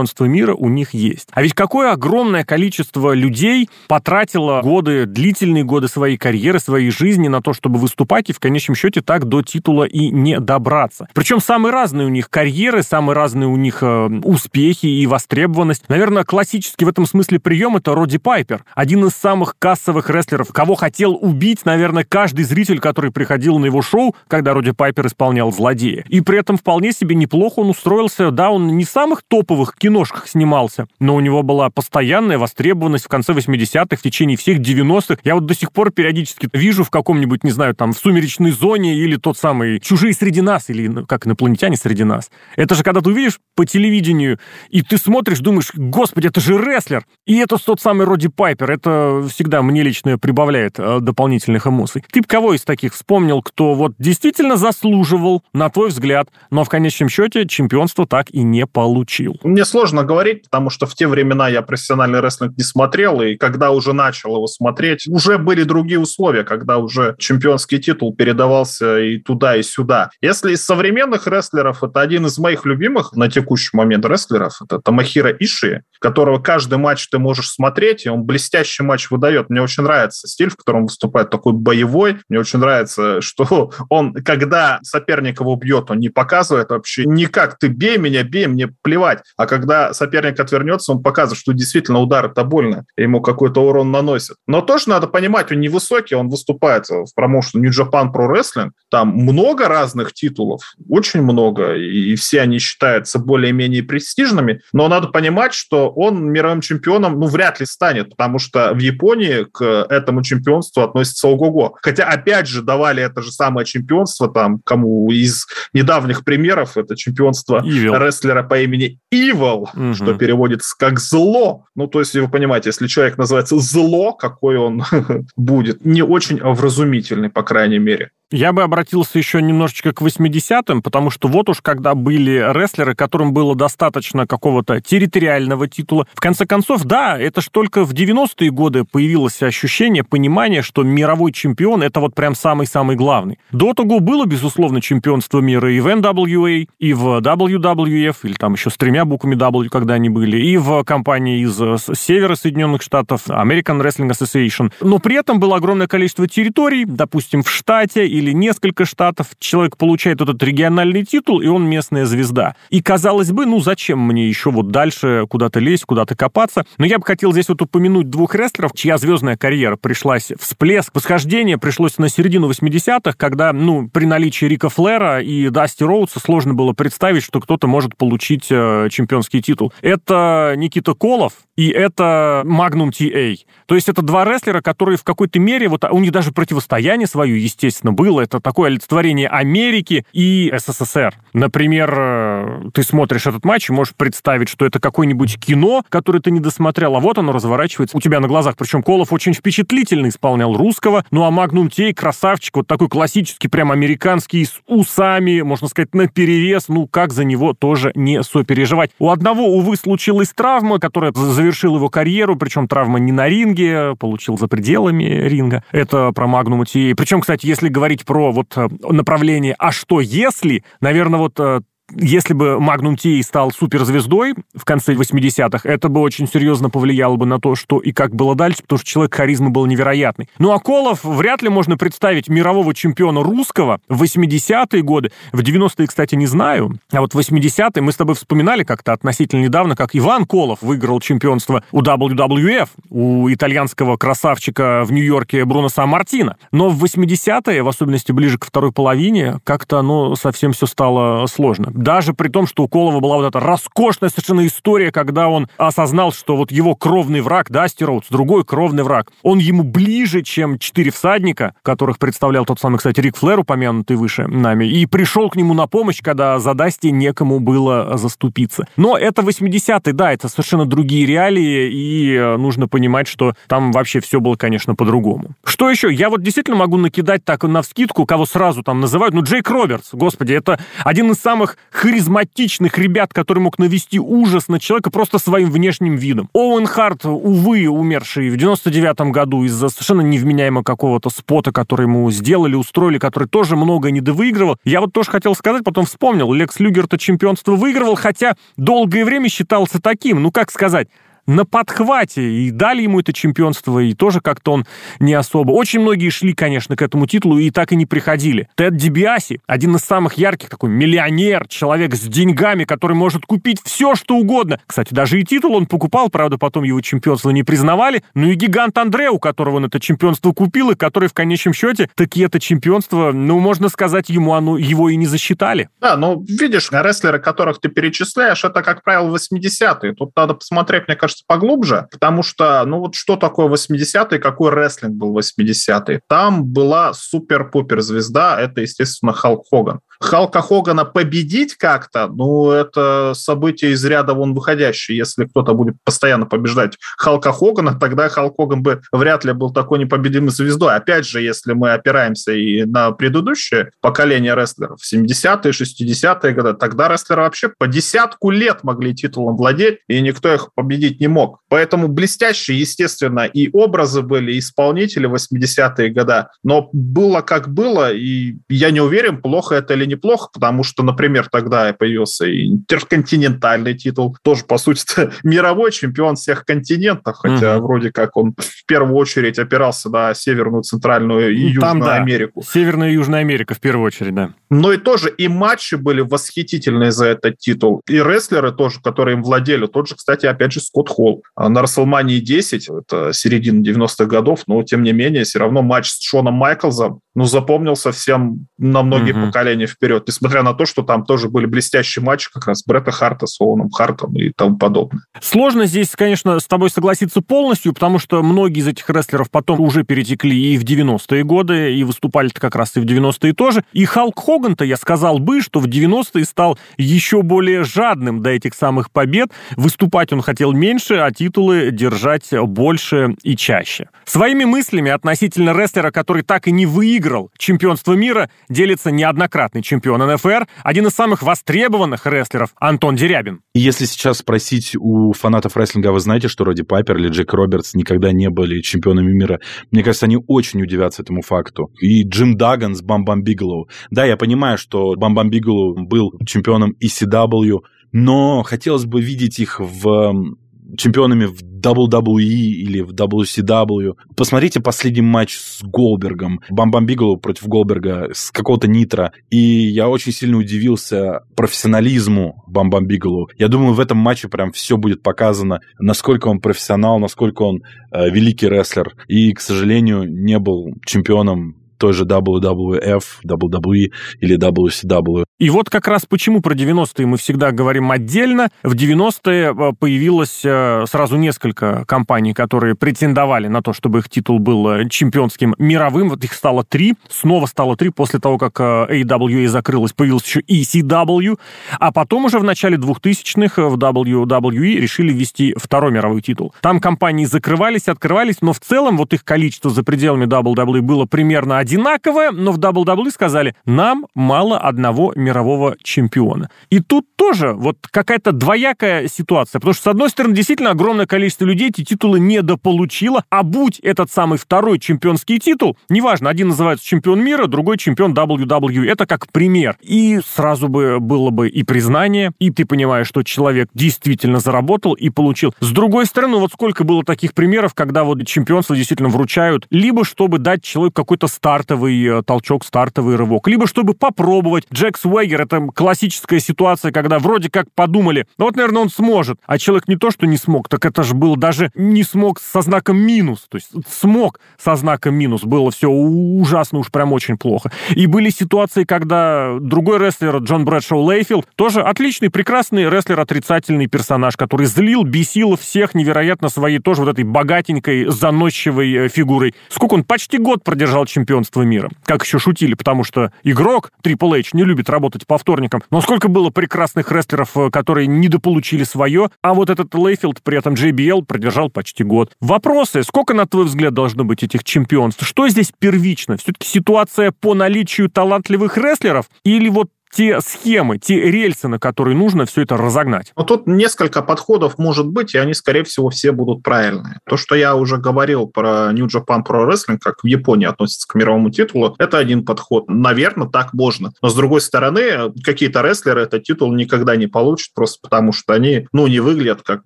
чемпионство 0.09 0.25
мира 0.25 0.53
у 0.53 0.69
них 0.69 0.93
есть. 0.93 1.29
А 1.31 1.41
ведь 1.41 1.53
какое 1.53 1.91
огромное 1.91 2.43
количество 2.43 3.13
людей 3.13 3.69
потратило 3.87 4.61
годы, 4.61 5.05
длительные 5.05 5.63
годы 5.63 5.87
своей 5.87 6.17
карьеры, 6.17 6.59
своей 6.59 6.91
жизни 6.91 7.27
на 7.27 7.41
то, 7.41 7.53
чтобы 7.53 7.79
выступать, 7.79 8.29
и 8.29 8.33
в 8.33 8.39
конечном 8.39 8.75
счете 8.75 9.01
так 9.01 9.25
до 9.25 9.41
титула 9.41 9.83
и 9.83 10.09
не 10.09 10.39
добраться. 10.39 11.07
Причем 11.13 11.39
самые 11.39 11.71
разные 11.71 12.07
у 12.07 12.09
них 12.09 12.29
карьеры, 12.29 12.83
самые 12.83 13.15
разные 13.15 13.47
у 13.47 13.55
них 13.55 13.79
э, 13.81 14.07
успехи 14.23 14.87
и 14.87 15.05
востребованность. 15.07 15.89
Наверное, 15.89 16.23
классический 16.23 16.85
в 16.85 16.89
этом 16.89 17.05
смысле 17.05 17.39
прием 17.39 17.77
это 17.77 17.93
Роди 17.93 18.17
Пайпер. 18.17 18.63
Один 18.73 19.05
из 19.05 19.11
самых 19.11 19.55
кассовых 19.59 20.09
рестлеров, 20.09 20.51
кого 20.51 20.75
хотел 20.75 21.17
убить, 21.19 21.65
наверное, 21.65 22.05
каждый 22.07 22.45
зритель, 22.45 22.79
который 22.79 23.11
приходил 23.11 23.59
на 23.59 23.65
его 23.65 23.81
шоу, 23.81 24.15
когда 24.27 24.53
Роди 24.53 24.71
Пайпер 24.71 25.07
исполнял 25.07 25.51
злодея. 25.51 26.03
И 26.09 26.21
при 26.21 26.39
этом 26.39 26.57
вполне 26.57 26.91
себе 26.91 27.15
неплохо 27.15 27.59
он 27.59 27.69
устроился. 27.69 28.31
Да, 28.31 28.49
он 28.49 28.67
не 28.77 28.85
самых 28.85 29.23
топовых 29.27 29.75
киношках 29.99 30.27
снимался, 30.27 30.87
но 30.99 31.15
у 31.15 31.19
него 31.19 31.43
была 31.43 31.69
постоянная 31.69 32.37
востребованность 32.37 33.05
в 33.05 33.07
конце 33.07 33.33
80-х, 33.33 33.97
в 33.97 34.01
течение 34.01 34.37
всех 34.37 34.59
90-х. 34.59 35.17
Я 35.23 35.35
вот 35.35 35.45
до 35.45 35.53
сих 35.53 35.71
пор 35.71 35.91
периодически 35.91 36.49
вижу 36.53 36.83
в 36.83 36.89
каком-нибудь, 36.89 37.43
не 37.43 37.51
знаю, 37.51 37.75
там, 37.75 37.93
в 37.93 37.97
«Сумеречной 37.97 38.51
зоне» 38.51 38.95
или 38.95 39.17
тот 39.17 39.37
самый 39.37 39.79
«Чужие 39.79 40.13
среди 40.13 40.41
нас» 40.41 40.69
или 40.69 40.87
ну, 40.87 41.05
как 41.05 41.27
инопланетяне 41.27 41.75
среди 41.75 42.03
нас. 42.03 42.29
Это 42.55 42.75
же 42.75 42.83
когда 42.83 43.01
ты 43.01 43.09
увидишь 43.09 43.39
по 43.55 43.65
телевидению, 43.65 44.39
и 44.69 44.81
ты 44.81 44.97
смотришь, 44.97 45.39
думаешь, 45.39 45.71
господи, 45.73 46.27
это 46.27 46.39
же 46.39 46.57
рестлер. 46.57 47.05
И 47.25 47.37
это 47.37 47.57
тот 47.57 47.81
самый 47.81 48.05
Роди 48.05 48.29
Пайпер. 48.29 48.71
Это 48.71 49.27
всегда 49.29 49.61
мне 49.61 49.83
лично 49.83 50.17
прибавляет 50.17 50.79
э, 50.79 50.99
дополнительных 51.01 51.67
эмоций. 51.67 52.03
Ты 52.09 52.21
кого 52.21 52.53
из 52.53 52.63
таких 52.63 52.93
вспомнил, 52.93 53.41
кто 53.41 53.73
вот 53.73 53.93
действительно 53.99 54.55
заслуживал, 54.55 55.43
на 55.53 55.69
твой 55.69 55.89
взгляд, 55.89 56.29
но 56.51 56.63
в 56.63 56.69
конечном 56.69 57.09
счете 57.09 57.45
чемпионство 57.47 58.07
так 58.07 58.29
и 58.31 58.43
не 58.43 58.65
получил? 58.65 59.37
Мне 59.43 59.65
сложно 59.65 59.88
говорить, 60.03 60.43
потому 60.43 60.69
что 60.69 60.85
в 60.85 60.95
те 60.95 61.07
времена 61.07 61.49
я 61.49 61.61
профессиональный 61.61 62.19
рестлинг 62.19 62.57
не 62.57 62.63
смотрел, 62.63 63.21
и 63.21 63.35
когда 63.35 63.71
уже 63.71 63.93
начал 63.93 64.35
его 64.35 64.47
смотреть, 64.47 65.07
уже 65.07 65.37
были 65.37 65.63
другие 65.63 65.99
условия, 65.99 66.43
когда 66.43 66.77
уже 66.77 67.15
чемпионский 67.17 67.79
титул 67.79 68.15
передавался 68.15 68.99
и 68.99 69.17
туда, 69.17 69.55
и 69.55 69.63
сюда. 69.63 70.09
Если 70.21 70.53
из 70.53 70.63
современных 70.63 71.27
рестлеров, 71.27 71.83
это 71.83 72.01
один 72.01 72.25
из 72.25 72.37
моих 72.37 72.65
любимых 72.65 73.13
на 73.13 73.29
текущий 73.29 73.75
момент 73.75 74.05
рестлеров, 74.05 74.61
это 74.63 74.79
Тамахира 74.79 75.31
Иши, 75.31 75.83
которого 75.99 76.39
каждый 76.39 76.77
матч 76.77 77.07
ты 77.09 77.19
можешь 77.19 77.49
смотреть, 77.49 78.05
и 78.05 78.09
он 78.09 78.23
блестящий 78.23 78.83
матч 78.83 79.11
выдает. 79.11 79.49
Мне 79.49 79.61
очень 79.61 79.83
нравится 79.83 80.27
стиль, 80.27 80.49
в 80.49 80.55
котором 80.55 80.85
выступает 80.85 81.29
такой 81.29 81.53
боевой. 81.53 82.17
Мне 82.29 82.39
очень 82.39 82.59
нравится, 82.59 83.21
что 83.21 83.71
он, 83.89 84.13
когда 84.13 84.79
соперник 84.83 85.39
его 85.41 85.55
бьет, 85.55 85.91
он 85.91 85.99
не 85.99 86.09
показывает 86.09 86.69
вообще 86.69 87.05
никак 87.05 87.57
ты 87.59 87.67
бей 87.67 87.97
меня, 87.97 88.23
бей, 88.23 88.47
мне 88.47 88.69
плевать. 88.81 89.19
А 89.37 89.45
когда 89.45 89.93
соперник 89.93 90.39
отвернется, 90.39 90.91
он 90.91 91.03
показывает, 91.03 91.39
что 91.39 91.53
действительно 91.53 91.99
удар 91.99 92.25
это 92.25 92.43
больно, 92.43 92.85
ему 92.97 93.21
какой-то 93.21 93.61
урон 93.61 93.91
наносит. 93.91 94.37
Но 94.47 94.61
тоже 94.61 94.89
надо 94.89 95.07
понимать, 95.07 95.51
он 95.51 95.59
невысокий, 95.59 96.15
он 96.15 96.29
выступает 96.29 96.87
в 96.89 97.13
промоушене 97.15 97.63
New 97.63 97.71
Japan 97.71 98.11
Pro 98.13 98.27
Wrestling, 98.31 98.71
там 98.89 99.09
много 99.09 99.67
разных 99.67 100.13
титулов, 100.13 100.61
очень 100.87 101.21
много, 101.21 101.75
и 101.75 102.15
все 102.15 102.41
они 102.41 102.59
считаются 102.59 103.19
более-менее 103.19 103.83
престижными, 103.83 104.61
но 104.73 104.87
надо 104.87 105.07
понимать, 105.07 105.53
что 105.53 105.88
он 105.89 106.31
мировым 106.31 106.61
чемпионом, 106.61 107.19
ну, 107.19 107.27
вряд 107.27 107.59
ли 107.59 107.65
станет, 107.65 108.09
потому 108.11 108.39
что 108.39 108.73
в 108.73 108.79
Японии 108.79 109.45
к 109.51 109.63
этому 109.63 110.23
чемпионству 110.23 110.83
относится 110.83 111.27
ого-го. 111.27 111.75
Хотя, 111.81 112.05
опять 112.05 112.47
же, 112.47 112.61
давали 112.61 113.03
это 113.03 113.21
же 113.21 113.31
самое 113.31 113.65
чемпионство 113.65 114.29
там, 114.29 114.61
кому 114.63 115.11
из 115.11 115.47
недавних 115.73 116.23
примеров, 116.23 116.77
это 116.77 116.95
чемпионство 116.95 117.61
Evil. 117.63 117.97
рестлера 117.97 118.43
по 118.43 118.59
имени 118.59 118.99
Evil, 119.13 119.67
угу. 119.73 119.93
что 119.93 120.13
переводится 120.13 120.75
как 120.77 120.99
«зло». 120.99 121.65
Ну, 121.75 121.87
то 121.87 121.99
есть, 121.99 122.15
вы 122.15 122.27
понимаете, 122.27 122.69
если 122.69 122.87
человек 122.87 123.17
называется 123.17 123.57
«зло», 123.59 124.13
какой 124.13 124.57
он 124.57 124.83
будет, 125.35 125.85
не 125.85 126.01
очень 126.01 126.39
вразумительный, 126.41 127.29
по 127.29 127.43
крайней 127.43 127.79
мере. 127.79 128.11
Я 128.31 128.53
бы 128.53 128.61
обратился 128.61 129.17
еще 129.17 129.41
немножечко 129.41 129.91
к 129.91 130.03
80-м, 130.03 130.83
потому 130.83 131.09
что 131.09 131.27
вот 131.27 131.49
уж 131.49 131.61
когда 131.61 131.95
были 131.95 132.33
рестлеры, 132.53 132.93
которым 132.93 133.33
было 133.33 133.55
достаточно 133.55 134.27
какого-то 134.27 134.81
территориального 134.81 135.67
титула. 135.79 136.07
В 136.13 136.19
конце 136.19 136.45
концов, 136.45 136.83
да, 136.83 137.17
это 137.17 137.41
ж 137.41 137.47
только 137.51 137.83
в 137.83 137.93
90-е 137.93 138.51
годы 138.51 138.83
появилось 138.83 139.41
ощущение, 139.41 140.03
понимание, 140.03 140.61
что 140.61 140.83
мировой 140.83 141.31
чемпион— 141.31 141.83
это 141.83 141.99
вот 141.99 142.15
прям 142.15 142.35
самый-самый 142.35 142.95
главный. 142.95 143.39
До 143.51 143.73
того 143.73 143.99
было, 143.99 144.25
безусловно, 144.25 144.81
чемпионство 144.81 145.39
мира 145.39 145.71
и 145.71 145.79
в 145.79 145.87
NWA, 145.87 146.67
и 146.79 146.93
в 146.93 147.19
WWF, 147.19 148.15
или 148.23 148.33
там 148.33 148.53
еще 148.53 148.69
с 148.69 148.77
тремя 148.77 149.05
буквами 149.05 149.35
W, 149.35 149.69
когда 149.69 149.95
они 149.95 150.09
были, 150.09 150.37
и 150.37 150.57
в 150.57 150.83
компании 150.83 151.43
из 151.43 151.55
севера 151.97 152.35
Соединенных 152.35 152.81
Штатов, 152.81 153.27
American 153.27 153.81
Wrestling 153.81 154.09
Association. 154.09 154.71
Но 154.81 154.99
при 154.99 155.17
этом 155.17 155.39
было 155.39 155.57
огромное 155.57 155.87
количество 155.87 156.27
территорий, 156.27 156.85
допустим, 156.85 157.43
в 157.43 157.49
штате 157.49 158.07
или 158.07 158.31
несколько 158.31 158.85
штатов, 158.85 159.27
человек 159.39 159.77
получает 159.77 160.21
этот 160.21 160.41
региональный 160.43 161.03
титул, 161.03 161.41
и 161.41 161.47
он 161.47 161.65
местная 161.65 162.05
звезда. 162.05 162.55
И 162.69 162.81
казалось 162.81 163.31
бы, 163.31 163.45
ну 163.45 163.59
зачем 163.59 163.99
мне 163.99 164.27
еще 164.27 164.51
вот 164.51 164.71
дальше 164.71 165.25
куда-то 165.29 165.59
лезть, 165.69 165.85
куда-то 165.85 166.15
копаться? 166.15 166.65
Но 166.77 166.85
я 166.85 166.99
бы 166.99 167.05
хотел 167.05 167.31
здесь 167.31 167.49
вот 167.49 167.61
упомянуть 167.61 168.09
двух 168.09 168.35
рестлеров, 168.35 168.71
чья 168.73 168.97
звездная 168.97 169.37
карьера 169.37 169.75
пришлась, 169.75 170.31
всплеск, 170.39 170.91
восхождение 170.93 171.57
пришлось 171.57 171.97
на 171.97 172.09
середину 172.09 172.49
80-х, 172.49 173.13
когда, 173.17 173.53
ну, 173.53 173.87
при 173.89 174.05
наличии 174.05 174.45
Рика 174.45 174.69
Флера 174.69 175.21
и 175.21 175.49
Дасти 175.49 175.83
Роудса 175.83 176.19
сложно 176.19 176.53
было 176.53 176.73
представить, 176.73 177.23
что 177.23 177.39
кто-то 177.39 177.67
может 177.67 177.95
получить 177.95 178.47
э, 178.49 178.87
чемпионский 178.91 179.41
титул. 179.41 179.73
Это 179.81 180.53
Никита 180.57 180.93
Колов 180.93 181.33
и 181.55 181.69
это 181.69 182.43
Magnum 182.45 182.89
TA. 182.89 183.35
То 183.65 183.75
есть 183.75 183.89
это 183.89 184.01
два 184.01 184.23
рестлера, 184.23 184.61
которые 184.61 184.97
в 184.97 185.03
какой-то 185.03 185.39
мере, 185.39 185.67
вот 185.67 185.83
у 185.83 185.99
них 185.99 186.11
даже 186.11 186.31
противостояние 186.31 187.05
свое, 187.05 187.41
естественно, 187.41 187.91
было, 187.91 188.21
это 188.21 188.39
такое 188.39 188.69
олицетворение 188.69 189.27
Америки 189.27 190.05
и 190.13 190.53
СССР. 190.57 191.15
Например, 191.33 191.93
э, 191.97 192.61
ты 192.73 192.83
смотришь 192.83 193.27
этот 193.27 193.43
матч 193.43 193.69
и 193.69 193.73
можешь 193.73 193.93
представить, 193.93 194.47
что 194.47 194.65
это 194.65 194.79
какое-нибудь 194.79 195.37
кино, 195.39 195.58
которое 195.89 196.19
ты 196.19 196.31
не 196.31 196.39
досмотрел, 196.39 196.95
а 196.95 196.99
вот 196.99 197.17
оно 197.17 197.31
разворачивается 197.31 197.97
у 197.97 198.01
тебя 198.01 198.19
на 198.19 198.27
глазах. 198.27 198.55
Причем 198.57 198.81
Колов 198.81 199.13
очень 199.13 199.33
впечатлительно 199.33 200.07
исполнял 200.07 200.55
русского, 200.55 201.05
ну 201.11 201.23
а 201.23 201.31
Magnum 201.31 201.69
T.A. 201.69 201.93
красавчик, 201.93 202.57
вот 202.57 202.67
такой 202.67 202.89
классический, 202.89 203.47
прям 203.47 203.71
американский, 203.71 204.45
с 204.45 204.59
усами, 204.67 205.41
можно 205.41 205.67
сказать, 205.67 205.93
на 205.93 206.07
перевес. 206.07 206.67
Ну, 206.67 206.87
как 206.87 207.13
за 207.13 207.23
него 207.23 207.53
тоже 207.53 207.91
не 207.95 208.23
сопереживать. 208.23 208.91
У 208.99 209.09
одного, 209.09 209.47
увы, 209.47 209.75
случилась 209.75 210.29
травма, 210.33 210.79
которая 210.79 211.11
завершила 211.13 211.77
его 211.77 211.89
карьеру, 211.89 212.35
причем 212.35 212.67
травма 212.67 212.99
не 212.99 213.11
на 213.11 213.27
ринге, 213.27 213.95
получил 213.99 214.37
за 214.37 214.47
пределами 214.47 215.03
ринга. 215.03 215.63
Это 215.71 216.11
про 216.11 216.27
Magnum 216.27 216.65
T.A.. 216.65 216.95
Причем, 216.95 217.21
кстати, 217.21 217.45
если 217.45 217.69
говорить 217.69 217.89
говорить 217.89 218.05
про 218.05 218.31
вот 218.31 218.57
э, 218.57 218.67
направление 218.89 219.55
«а 219.57 219.71
что 219.71 219.99
если?», 219.99 220.63
наверное, 220.81 221.19
вот 221.19 221.39
э, 221.39 221.61
если 221.95 222.33
бы 222.33 222.57
Magnum 222.59 222.95
TA 222.95 223.21
стал 223.23 223.51
суперзвездой 223.51 224.35
в 224.55 224.65
конце 224.65 224.93
80-х, 224.93 225.67
это 225.67 225.89
бы 225.89 226.01
очень 226.01 226.27
серьезно 226.27 226.69
повлияло 226.69 227.15
бы 227.15 227.25
на 227.25 227.39
то, 227.39 227.55
что 227.55 227.79
и 227.79 227.91
как 227.91 228.15
было 228.15 228.35
дальше, 228.35 228.61
потому 228.63 228.79
что 228.79 228.87
человек 228.87 229.15
харизмы 229.15 229.49
был 229.49 229.65
невероятный. 229.65 230.29
Ну 230.37 230.51
а 230.51 230.59
Колов 230.59 231.03
вряд 231.03 231.41
ли 231.41 231.49
можно 231.49 231.77
представить 231.77 232.29
мирового 232.29 232.73
чемпиона 232.73 233.23
русского 233.23 233.79
в 233.87 234.03
80-е 234.03 234.81
годы. 234.81 235.11
В 235.31 235.41
90-е, 235.41 235.87
кстати, 235.87 236.15
не 236.15 236.27
знаю. 236.27 236.79
А 236.91 237.01
вот 237.01 237.13
в 237.13 237.17
80-е 237.17 237.81
мы 237.81 237.91
с 237.91 237.95
тобой 237.95 238.15
вспоминали 238.15 238.63
как-то 238.63 238.93
относительно 238.93 239.41
недавно, 239.41 239.75
как 239.75 239.95
Иван 239.95 240.25
Колов 240.25 240.61
выиграл 240.61 240.99
чемпионство 240.99 241.63
у 241.71 241.81
WWF, 241.81 242.69
у 242.89 243.31
итальянского 243.31 243.97
красавчика 243.97 244.83
в 244.85 244.91
Нью-Йорке 244.91 245.45
Бруно 245.45 245.69
Сан-Мартино. 245.69 246.37
Но 246.51 246.69
в 246.69 246.83
80-е, 246.83 247.63
в 247.63 247.67
особенности 247.67 248.11
ближе 248.11 248.37
к 248.37 248.45
второй 248.45 248.71
половине, 248.71 249.39
как-то 249.43 249.79
оно 249.79 250.15
совсем 250.15 250.53
все 250.53 250.65
стало 250.65 251.25
сложно 251.27 251.71
даже 251.79 252.13
при 252.13 252.27
том, 252.27 252.45
что 252.47 252.63
у 252.63 252.67
Колова 252.67 252.99
была 252.99 253.17
вот 253.17 253.25
эта 253.25 253.39
роскошная 253.39 254.09
совершенно 254.09 254.45
история, 254.45 254.91
когда 254.91 255.29
он 255.29 255.47
осознал, 255.57 256.11
что 256.11 256.35
вот 256.35 256.51
его 256.51 256.75
кровный 256.75 257.21
враг, 257.21 257.49
Дасти 257.49 257.83
Роудс, 257.83 258.07
другой 258.09 258.45
кровный 258.45 258.83
враг, 258.83 259.11
он 259.23 259.39
ему 259.39 259.63
ближе, 259.63 260.21
чем 260.21 260.59
четыре 260.59 260.91
всадника, 260.91 261.55
которых 261.63 261.97
представлял 261.97 262.45
тот 262.45 262.59
самый, 262.59 262.77
кстати, 262.77 262.99
Рик 262.99 263.17
Флэр, 263.17 263.39
упомянутый 263.39 263.97
выше 263.97 264.27
нами, 264.27 264.65
и 264.65 264.85
пришел 264.85 265.29
к 265.29 265.35
нему 265.35 265.53
на 265.53 265.67
помощь, 265.67 266.01
когда 266.01 266.39
за 266.39 266.53
Дасти 266.53 266.87
некому 266.87 267.39
было 267.39 267.97
заступиться. 267.97 268.67
Но 268.75 268.97
это 268.97 269.21
80-е, 269.21 269.93
да, 269.93 270.13
это 270.13 270.27
совершенно 270.27 270.65
другие 270.65 271.05
реалии, 271.05 271.71
и 271.71 272.13
э, 272.13 272.37
нужно 272.37 272.67
понимать, 272.67 273.07
что 273.07 273.33
там 273.47 273.71
вообще 273.71 273.99
все 273.99 274.19
было, 274.19 274.35
конечно, 274.35 274.75
по-другому. 274.75 275.31
Что 275.43 275.69
еще? 275.69 275.91
Я 275.93 276.09
вот 276.09 276.21
действительно 276.21 276.57
могу 276.57 276.77
накидать 276.77 277.23
так 277.23 277.43
на 277.43 277.61
вскидку, 277.61 278.05
кого 278.05 278.25
сразу 278.25 278.63
там 278.63 278.79
называют, 278.81 279.15
ну, 279.15 279.23
Джейк 279.23 279.49
Робертс, 279.49 279.89
господи, 279.93 280.33
это 280.33 280.59
один 280.83 281.11
из 281.11 281.17
самых 281.17 281.57
харизматичных 281.71 282.77
ребят, 282.77 283.13
который 283.13 283.39
мог 283.39 283.59
навести 283.59 283.99
ужас 283.99 284.47
на 284.47 284.59
человека 284.59 284.89
просто 284.89 285.19
своим 285.19 285.51
внешним 285.51 285.95
видом. 285.95 286.29
Оуэн 286.33 286.65
Харт, 286.65 287.05
увы, 287.05 287.67
умерший 287.67 288.29
в 288.29 288.37
99 288.37 289.11
году 289.11 289.43
из-за 289.43 289.69
совершенно 289.69 290.01
невменяемого 290.01 290.63
какого-то 290.63 291.09
спота, 291.09 291.51
который 291.51 291.83
ему 291.83 292.09
сделали, 292.11 292.55
устроили, 292.55 292.97
который 292.97 293.27
тоже 293.27 293.55
много 293.55 293.91
недовыигрывал. 293.91 294.57
Я 294.63 294.81
вот 294.81 294.93
тоже 294.93 295.09
хотел 295.09 295.35
сказать, 295.35 295.63
потом 295.63 295.85
вспомнил, 295.85 296.33
Лекс 296.33 296.59
Люгер-то 296.59 296.97
чемпионство 296.97 297.55
выигрывал, 297.55 297.95
хотя 297.95 298.35
долгое 298.57 299.05
время 299.05 299.29
считался 299.29 299.81
таким, 299.81 300.21
ну 300.21 300.31
как 300.31 300.51
сказать, 300.51 300.87
на 301.27 301.45
подхвате 301.45 302.21
и 302.21 302.51
дали 302.51 302.81
ему 302.81 302.99
это 302.99 303.13
чемпионство, 303.13 303.79
и 303.79 303.93
тоже 303.93 304.21
как-то 304.21 304.53
он 304.53 304.65
не 304.99 305.13
особо. 305.13 305.51
Очень 305.51 305.81
многие 305.81 306.09
шли, 306.09 306.33
конечно, 306.33 306.75
к 306.75 306.81
этому 306.81 307.07
титулу 307.07 307.39
и 307.39 307.49
так 307.51 307.71
и 307.71 307.75
не 307.75 307.85
приходили. 307.85 308.49
Тед 308.55 308.75
Дибиаси, 308.75 309.41
один 309.47 309.75
из 309.75 309.81
самых 309.81 310.13
ярких, 310.13 310.49
такой 310.49 310.69
миллионер, 310.69 311.47
человек 311.47 311.95
с 311.95 312.01
деньгами, 312.01 312.63
который 312.63 312.95
может 312.95 313.25
купить 313.25 313.59
все, 313.63 313.95
что 313.95 314.15
угодно. 314.15 314.59
Кстати, 314.65 314.93
даже 314.93 315.19
и 315.19 315.23
титул 315.23 315.55
он 315.55 315.65
покупал, 315.65 316.09
правда, 316.09 316.37
потом 316.37 316.63
его 316.63 316.81
чемпионство 316.81 317.29
не 317.29 317.43
признавали. 317.43 318.03
Ну 318.13 318.29
и 318.29 318.35
гигант 318.35 318.77
Андре, 318.77 319.09
у 319.09 319.19
которого 319.19 319.57
он 319.57 319.65
это 319.65 319.79
чемпионство 319.79 320.31
купил, 320.31 320.71
и 320.71 320.75
который 320.75 321.09
в 321.09 321.13
конечном 321.13 321.53
счете 321.53 321.89
таки 321.95 322.21
это 322.21 322.39
чемпионство, 322.39 323.11
ну, 323.11 323.39
можно 323.39 323.69
сказать, 323.69 324.09
ему 324.09 324.33
оно, 324.33 324.57
его 324.57 324.89
и 324.89 324.95
не 324.95 325.05
засчитали. 325.05 325.69
Да, 325.79 325.97
ну, 325.97 326.23
видишь, 326.27 326.69
рестлеры, 326.71 327.19
которых 327.19 327.59
ты 327.59 327.69
перечисляешь, 327.69 328.43
это, 328.43 328.61
как 328.63 328.83
правило, 328.83 329.15
80-е. 329.15 329.93
Тут 329.93 330.15
надо 330.15 330.33
посмотреть, 330.33 330.87
мне 330.87 330.95
кажется, 330.95 331.18
поглубже, 331.27 331.87
потому 331.91 332.23
что, 332.23 332.63
ну 332.65 332.79
вот 332.79 332.95
что 332.95 333.15
такое 333.15 333.47
80-е, 333.47 334.19
какой 334.19 334.51
рестлинг 334.51 334.93
был 334.93 335.17
80-е? 335.17 336.01
Там 336.07 336.45
была 336.45 336.93
супер-пупер 336.93 337.81
звезда, 337.81 338.39
это, 338.39 338.61
естественно, 338.61 339.13
Халк 339.13 339.45
Хоган. 339.49 339.81
Халка 339.99 340.41
Хогана 340.41 340.85
победить 340.85 341.55
как-то, 341.55 342.07
ну, 342.07 342.51
это 342.51 343.13
событие 343.15 343.71
из 343.71 343.83
ряда 343.83 344.13
вон 344.13 344.33
выходящее. 344.33 344.97
Если 344.97 345.25
кто-то 345.25 345.53
будет 345.53 345.75
постоянно 345.83 346.25
побеждать 346.25 346.77
Халка 346.97 347.33
Хогана, 347.33 347.77
тогда 347.77 348.07
Халк 348.07 348.35
Хоган 348.37 348.63
бы 348.63 348.81
вряд 348.91 349.25
ли 349.25 349.33
был 349.33 349.51
такой 349.51 349.79
непобедимой 349.79 350.31
звездой. 350.31 350.75
Опять 350.75 351.05
же, 351.05 351.21
если 351.21 351.53
мы 351.53 351.73
опираемся 351.73 352.31
и 352.31 352.63
на 352.63 352.91
предыдущее 352.91 353.71
поколение 353.81 354.35
рестлеров, 354.35 354.79
70-е, 354.81 355.51
60-е 355.51 356.33
годы, 356.33 356.53
тогда 356.53 356.87
рестлеры 356.87 357.23
вообще 357.23 357.49
по 357.57 357.67
десятку 357.67 358.31
лет 358.31 358.63
могли 358.63 358.95
титулом 358.95 359.35
владеть, 359.35 359.79
и 359.87 359.99
никто 360.01 360.33
их 360.33 360.53
победить 360.55 361.01
не 361.01 361.07
мог. 361.07 361.41
Поэтому 361.49 361.89
блестящие, 361.89 362.59
естественно, 362.59 363.25
и 363.25 363.49
образы 363.51 364.01
были, 364.01 364.33
и 364.33 364.39
исполнители 364.39 365.09
80-е 365.09 365.89
годы, 365.89 366.27
но 366.43 366.69
было 366.71 367.21
как 367.21 367.49
было, 367.49 367.91
и 367.91 368.37
я 368.47 368.71
не 368.71 368.79
уверен, 368.79 369.21
плохо 369.21 369.55
это 369.55 369.73
или 369.73 369.88
неплохо, 369.89 370.29
потому 370.33 370.63
что, 370.63 370.83
например, 370.83 371.27
тогда 371.29 371.73
появился 371.73 372.25
интерконтинентальный 372.29 373.73
титул, 373.73 374.15
тоже, 374.23 374.43
по 374.45 374.57
сути, 374.57 375.11
мировой 375.23 375.71
чемпион 375.71 376.15
всех 376.15 376.45
континентов, 376.45 377.17
хотя 377.17 377.57
угу. 377.57 377.67
вроде 377.67 377.91
как 377.91 378.15
он 378.15 378.33
в 378.37 378.65
первую 378.65 378.95
очередь 378.95 379.39
опирался 379.39 379.89
на 379.89 380.13
Северную, 380.13 380.63
Центральную 380.63 381.35
и 381.35 381.53
ну, 381.53 381.61
Там, 381.61 381.77
Южную 381.77 381.95
да. 381.95 382.01
Америку. 382.01 382.43
Северная 382.43 382.89
и 382.91 382.93
Южная 382.93 383.19
Америка 383.19 383.53
в 383.53 383.59
первую 383.59 383.85
очередь, 383.85 384.15
да. 384.15 384.33
Но 384.49 384.71
и 384.73 384.77
тоже 384.77 385.09
и 385.09 385.27
матчи 385.27 385.75
были 385.75 386.01
восхитительные 386.01 386.91
за 386.91 387.07
этот 387.07 387.37
титул, 387.37 387.81
и 387.87 387.95
рестлеры 387.95 388.51
тоже, 388.51 388.79
которые 388.81 389.17
им 389.17 389.23
владели, 389.23 389.65
тот 389.67 389.87
же, 389.87 389.95
кстати, 389.95 390.25
опять 390.25 390.53
же, 390.53 390.59
Скотт 390.59 390.89
Холл. 390.89 391.23
А 391.35 391.49
на 391.49 391.59
WrestleMania 391.59 392.19
10, 392.19 392.69
это 392.69 393.13
середина 393.13 393.61
90-х 393.61 394.05
годов, 394.05 394.43
но, 394.47 394.61
тем 394.63 394.83
не 394.83 394.93
менее, 394.93 395.23
все 395.23 395.39
равно 395.39 395.61
матч 395.61 395.89
с 395.89 396.01
Шоном 396.01 396.35
Майклзом, 396.35 397.01
ну, 397.19 397.25
запомнился 397.25 397.91
всем 397.91 398.47
на 398.57 398.81
многие 398.81 399.11
угу. 399.11 399.25
поколения 399.25 399.67
вперед, 399.67 400.05
несмотря 400.07 400.41
на 400.41 400.53
то, 400.53 400.65
что 400.65 400.83
там 400.83 401.03
тоже 401.03 401.27
были 401.27 401.47
блестящие 401.47 402.01
матчи 402.01 402.29
как 402.31 402.47
раз 402.47 402.63
Бретта 402.65 402.91
Харта 402.91 403.27
с 403.27 403.41
Оуэном 403.41 403.71
Хартом 403.71 404.15
и 404.15 404.31
тому 404.31 404.57
подобное. 404.57 405.01
Сложно 405.19 405.65
здесь, 405.65 405.89
конечно, 405.97 406.39
с 406.39 406.47
тобой 406.47 406.69
согласиться 406.69 407.19
полностью, 407.19 407.73
потому 407.73 407.99
что 407.99 408.23
многие 408.23 408.61
из 408.61 408.69
этих 408.69 408.89
рестлеров 408.89 409.29
потом 409.29 409.59
уже 409.59 409.83
перетекли 409.83 410.53
и 410.53 410.57
в 410.57 410.63
90-е 410.63 411.25
годы, 411.25 411.75
и 411.75 411.83
выступали-то 411.83 412.39
как 412.39 412.55
раз 412.55 412.77
и 412.77 412.79
в 412.79 412.85
90-е 412.85 413.33
тоже. 413.33 413.65
И 413.73 413.83
Халк 413.83 414.17
Хоган-то, 414.17 414.63
я 414.63 414.77
сказал 414.77 415.19
бы, 415.19 415.41
что 415.41 415.59
в 415.59 415.65
90-е 415.65 416.23
стал 416.23 416.57
еще 416.77 417.21
более 417.21 417.65
жадным 417.65 418.21
до 418.21 418.29
этих 418.29 418.53
самых 418.53 418.91
побед. 418.91 419.27
Выступать 419.57 420.13
он 420.13 420.21
хотел 420.21 420.53
меньше, 420.53 420.95
а 420.95 421.11
титулы 421.11 421.71
держать 421.71 422.29
больше 422.31 423.15
и 423.23 423.35
чаще. 423.35 423.89
Своими 424.05 424.45
мыслями 424.45 424.89
относительно 424.89 425.51
рестлера, 425.51 425.91
который 425.91 426.23
так 426.23 426.47
и 426.47 426.53
не 426.53 426.65
выиграл 426.65 427.08
чемпионство 427.37 427.93
мира, 427.93 428.29
делится 428.49 428.91
неоднократный 428.91 429.61
чемпион 429.61 430.01
НФР, 430.13 430.47
один 430.63 430.87
из 430.87 430.91
самых 430.91 431.23
востребованных 431.23 432.05
рестлеров 432.05 432.51
Антон 432.55 432.95
Дерябин. 432.95 433.41
Если 433.53 433.85
сейчас 433.85 434.19
спросить 434.19 434.75
у 434.77 435.13
фанатов 435.13 435.57
рестлинга, 435.57 435.91
вы 435.91 435.99
знаете, 435.99 436.27
что 436.27 436.45
Роди 436.45 436.63
Пайпер 436.63 436.97
или 436.97 437.09
Джейк 437.09 437.33
Робертс 437.33 437.73
никогда 437.73 438.11
не 438.11 438.29
были 438.29 438.61
чемпионами 438.61 439.11
мира, 439.11 439.39
мне 439.71 439.83
кажется, 439.83 440.05
они 440.05 440.17
очень 440.27 440.61
удивятся 440.61 441.01
этому 441.01 441.21
факту. 441.21 441.71
И 441.81 442.07
Джим 442.07 442.37
Даган 442.37 442.75
с 442.75 442.81
Бамбам 442.81 443.23
Биглоу. 443.23 443.69
Да, 443.91 444.05
я 444.05 444.17
понимаю, 444.17 444.57
что 444.57 444.95
Бамбам 444.95 445.29
Биглоу 445.29 445.85
был 445.85 446.13
чемпионом 446.25 446.75
ECW, 446.83 447.59
но 447.91 448.43
хотелось 448.43 448.85
бы 448.85 449.01
видеть 449.01 449.39
их 449.39 449.59
в 449.59 450.35
чемпионами 450.77 451.25
в 451.25 451.41
WWE 451.43 452.23
или 452.23 452.81
в 452.81 452.91
WCW. 452.93 453.95
Посмотрите 454.15 454.59
последний 454.59 455.01
матч 455.01 455.37
с 455.37 455.61
Голдбергом. 455.63 456.39
Бамбам 456.49 456.85
Биглоу 456.85 457.17
против 457.17 457.47
Голдберга 457.47 458.09
с 458.13 458.31
какого-то 458.31 458.67
Нитро. 458.67 459.11
И 459.29 459.37
я 459.37 459.89
очень 459.89 460.11
сильно 460.11 460.37
удивился 460.37 461.21
профессионализму 461.35 462.43
Бамбам 462.47 462.87
Биглоу. 462.87 463.29
Я 463.37 463.47
думаю, 463.47 463.73
в 463.73 463.79
этом 463.79 463.97
матче 463.97 464.27
прям 464.27 464.51
все 464.51 464.77
будет 464.77 465.03
показано, 465.03 465.59
насколько 465.79 466.27
он 466.27 466.39
профессионал, 466.39 466.99
насколько 466.99 467.43
он 467.43 467.63
э, 467.91 468.09
великий 468.09 468.47
рестлер. 468.47 468.95
И, 469.07 469.33
к 469.33 469.41
сожалению, 469.41 470.03
не 470.03 470.39
был 470.39 470.73
чемпионом 470.85 471.58
той 471.79 471.93
же 471.93 472.05
WWF, 472.05 473.03
WWE 473.25 473.85
или 474.19 474.37
WCW. 474.37 475.23
И 475.39 475.49
вот 475.49 475.69
как 475.69 475.87
раз 475.87 476.05
почему 476.05 476.41
про 476.41 476.53
90-е 476.53 477.05
мы 477.05 477.17
всегда 477.17 477.51
говорим 477.51 477.91
отдельно. 477.91 478.49
В 478.61 478.73
90-е 478.73 479.53
э, 479.53 479.73
появилось 479.79 480.41
э, 480.43 480.83
сразу 480.85 481.15
несколько 481.15 481.85
компаний, 481.85 482.33
которые 482.33 482.75
претендовали 482.75 483.47
на 483.47 483.61
то, 483.61 483.71
чтобы 483.71 483.99
их 483.99 484.09
титул 484.09 484.39
был 484.39 484.69
э, 484.69 484.89
чемпионским 484.89 485.55
мировым. 485.57 486.09
Вот 486.09 486.23
их 486.25 486.33
стало 486.33 486.65
три. 486.65 486.95
Снова 487.09 487.45
стало 487.45 487.77
три 487.77 487.89
после 487.89 488.19
того, 488.19 488.37
как 488.37 488.59
AWA 488.59 489.47
закрылась. 489.47 489.93
Появился 489.93 490.25
еще 490.27 490.41
ECW. 490.41 491.39
А 491.79 491.91
потом 491.93 492.25
уже 492.25 492.39
в 492.39 492.43
начале 492.43 492.75
2000-х 492.75 493.69
в 493.69 493.77
WWE 493.77 494.75
решили 494.75 495.13
ввести 495.13 495.55
второй 495.57 495.91
мировой 495.93 496.21
титул. 496.21 496.53
Там 496.61 496.81
компании 496.81 497.23
закрывались, 497.23 497.87
открывались, 497.87 498.41
но 498.41 498.51
в 498.51 498.59
целом 498.59 498.97
вот 498.97 499.13
их 499.13 499.23
количество 499.23 499.71
за 499.71 499.83
пределами 499.83 500.25
WWE 500.25 500.81
было 500.81 501.05
примерно 501.05 501.59
одинаковое, 501.69 502.31
но 502.31 502.51
в 502.51 502.57
WWE 502.57 503.11
сказали, 503.11 503.55
нам 503.65 504.07
мало 504.15 504.57
одного 504.57 505.13
мирового 505.15 505.75
чемпиона. 505.83 506.49
И 506.71 506.79
тут 506.79 507.05
тоже 507.15 507.53
вот 507.53 507.77
какая-то 507.91 508.31
двоякая 508.31 509.07
ситуация, 509.07 509.59
потому 509.59 509.73
что, 509.73 509.83
с 509.83 509.87
одной 509.87 510.09
стороны, 510.09 510.35
действительно 510.35 510.71
огромное 510.71 511.05
количество 511.05 511.45
людей 511.45 511.69
эти 511.69 511.83
титулы 511.83 512.19
недополучило, 512.19 513.23
а 513.29 513.43
будь 513.43 513.79
этот 513.79 514.11
самый 514.11 514.39
второй 514.39 514.79
чемпионский 514.79 515.39
титул, 515.39 515.77
неважно, 515.89 516.29
один 516.29 516.49
называется 516.49 516.85
чемпион 516.85 517.23
мира, 517.23 517.45
другой 517.45 517.77
чемпион 517.77 518.13
WWE, 518.13 518.89
это 518.89 519.05
как 519.05 519.31
пример. 519.31 519.77
И 519.81 520.19
сразу 520.25 520.69
бы 520.69 520.99
было 520.99 521.29
бы 521.29 521.49
и 521.49 521.63
признание, 521.63 522.31
и 522.39 522.49
ты 522.49 522.65
понимаешь, 522.65 523.07
что 523.07 523.23
человек 523.23 523.69
действительно 523.73 524.39
заработал 524.39 524.93
и 524.93 525.09
получил. 525.09 525.53
С 525.59 525.71
другой 525.71 526.07
стороны, 526.07 526.37
вот 526.37 526.51
сколько 526.51 526.83
было 526.83 527.03
таких 527.03 527.33
примеров, 527.33 527.73
когда 527.75 528.03
вот 528.03 528.25
чемпионство 528.25 528.75
действительно 528.75 529.09
вручают, 529.09 529.67
либо 529.69 530.03
чтобы 530.03 530.39
дать 530.39 530.63
человеку 530.63 530.95
какой-то 530.95 531.27
старт 531.27 531.58
стартовый 531.59 532.05
э, 532.05 532.23
толчок, 532.23 532.63
стартовый 532.63 533.17
рывок. 533.17 533.47
Либо 533.47 533.67
чтобы 533.67 533.93
попробовать. 533.93 534.65
Джек 534.73 534.97
Свегер— 534.97 535.41
это 535.43 535.67
классическая 535.75 536.39
ситуация, 536.39 536.91
когда 536.91 537.19
вроде 537.19 537.49
как 537.49 537.65
подумали, 537.75 538.25
ну 538.37 538.45
вот, 538.45 538.55
наверное, 538.55 538.83
он 538.83 538.89
сможет. 538.89 539.39
А 539.45 539.57
человек 539.57 539.87
не 539.87 539.97
то, 539.97 540.09
что 540.09 540.25
не 540.25 540.37
смог, 540.37 540.69
так 540.69 540.85
это 540.85 541.03
же 541.03 541.15
был 541.15 541.35
даже 541.35 541.71
не 541.75 542.03
смог 542.03 542.39
со 542.39 542.61
знаком 542.61 542.97
минус. 542.97 543.45
То 543.49 543.57
есть 543.57 543.71
смог 543.89 544.39
со 544.57 544.75
знаком 544.75 545.15
минус. 545.15 545.43
Было 545.43 545.69
все 545.71 545.89
ужасно 545.89 546.79
уж 546.79 546.91
прям 546.91 547.11
очень 547.11 547.37
плохо. 547.37 547.71
И 547.89 548.05
были 548.05 548.29
ситуации, 548.29 548.85
когда 548.85 549.57
другой 549.59 549.99
рестлер, 549.99 550.37
Джон 550.37 550.63
Брэдшоу 550.63 551.01
Лейфилд, 551.01 551.45
тоже 551.55 551.81
отличный, 551.81 552.29
прекрасный 552.29 552.89
рестлер, 552.89 553.19
отрицательный 553.19 553.87
персонаж, 553.87 554.37
который 554.37 554.65
злил, 554.65 555.03
бесил 555.03 555.57
всех 555.57 555.93
невероятно 555.93 556.47
своей 556.47 556.79
тоже 556.79 557.01
вот 557.01 557.11
этой 557.11 557.25
богатенькой, 557.25 558.05
заносчивой 558.09 558.93
э, 558.93 559.09
фигурой. 559.09 559.53
Сколько 559.67 559.95
он? 559.95 560.03
Почти 560.05 560.37
год 560.37 560.63
продержал 560.63 561.05
чемпионство 561.05 561.48
мира. 561.57 561.89
Как 562.03 562.23
еще 562.23 562.39
шутили, 562.39 562.73
потому 562.73 563.03
что 563.03 563.31
игрок 563.43 563.91
Triple 564.03 564.39
H 564.39 564.53
не 564.53 564.63
любит 564.63 564.89
работать 564.89 565.25
по 565.27 565.37
вторникам. 565.37 565.83
Но 565.91 566.01
сколько 566.01 566.27
было 566.27 566.49
прекрасных 566.49 567.11
рестлеров, 567.11 567.55
э, 567.57 567.69
которые 567.69 568.07
недополучили 568.07 568.83
свое, 568.83 569.29
а 569.41 569.53
вот 569.53 569.69
этот 569.69 569.93
Лейфилд, 569.93 570.41
при 570.43 570.57
этом 570.57 570.73
JBL, 570.73 571.25
продержал 571.25 571.69
почти 571.69 572.03
год. 572.03 572.31
Вопросы. 572.39 573.03
Сколько, 573.03 573.33
на 573.33 573.45
твой 573.45 573.65
взгляд, 573.65 573.93
должно 573.93 574.23
быть 574.23 574.43
этих 574.43 574.63
чемпионств? 574.63 575.25
Что 575.25 575.47
здесь 575.49 575.71
первично? 575.77 576.37
Все-таки 576.37 576.67
ситуация 576.67 577.31
по 577.31 577.53
наличию 577.53 578.09
талантливых 578.09 578.77
рестлеров 578.77 579.25
или 579.43 579.69
вот 579.69 579.89
те 580.13 580.41
схемы, 580.41 580.97
те 580.97 581.19
рельсы, 581.31 581.67
на 581.67 581.79
которые 581.79 582.15
нужно 582.15 582.45
все 582.45 582.61
это 582.61 582.77
разогнать? 582.77 583.31
Ну, 583.35 583.43
тут 583.43 583.67
несколько 583.67 584.21
подходов 584.21 584.77
может 584.77 585.07
быть, 585.07 585.35
и 585.35 585.37
они, 585.37 585.53
скорее 585.53 585.83
всего, 585.83 586.09
все 586.09 586.31
будут 586.31 586.63
правильные. 586.63 587.19
То, 587.27 587.37
что 587.37 587.55
я 587.55 587.75
уже 587.75 587.97
говорил 587.97 588.47
про 588.47 588.91
New 588.91 589.07
Japan 589.07 589.43
Pro 589.45 589.67
Wrestling, 589.67 589.97
как 589.99 590.23
в 590.23 590.27
Японии 590.27 590.65
относится 590.65 591.07
к 591.07 591.15
мировому 591.15 591.49
титулу, 591.49 591.95
это 591.99 592.17
один 592.17 592.45
подход. 592.45 592.85
Наверное, 592.87 593.47
так 593.47 593.73
можно. 593.73 594.11
Но, 594.21 594.29
с 594.29 594.35
другой 594.35 594.61
стороны, 594.61 595.31
какие-то 595.43 595.81
рестлеры 595.81 596.21
этот 596.21 596.43
титул 596.43 596.73
никогда 596.73 597.15
не 597.15 597.27
получат, 597.27 597.73
просто 597.73 597.99
потому 598.01 598.31
что 598.31 598.53
они, 598.53 598.87
ну, 598.91 599.07
не 599.07 599.19
выглядят 599.19 599.61
как 599.63 599.85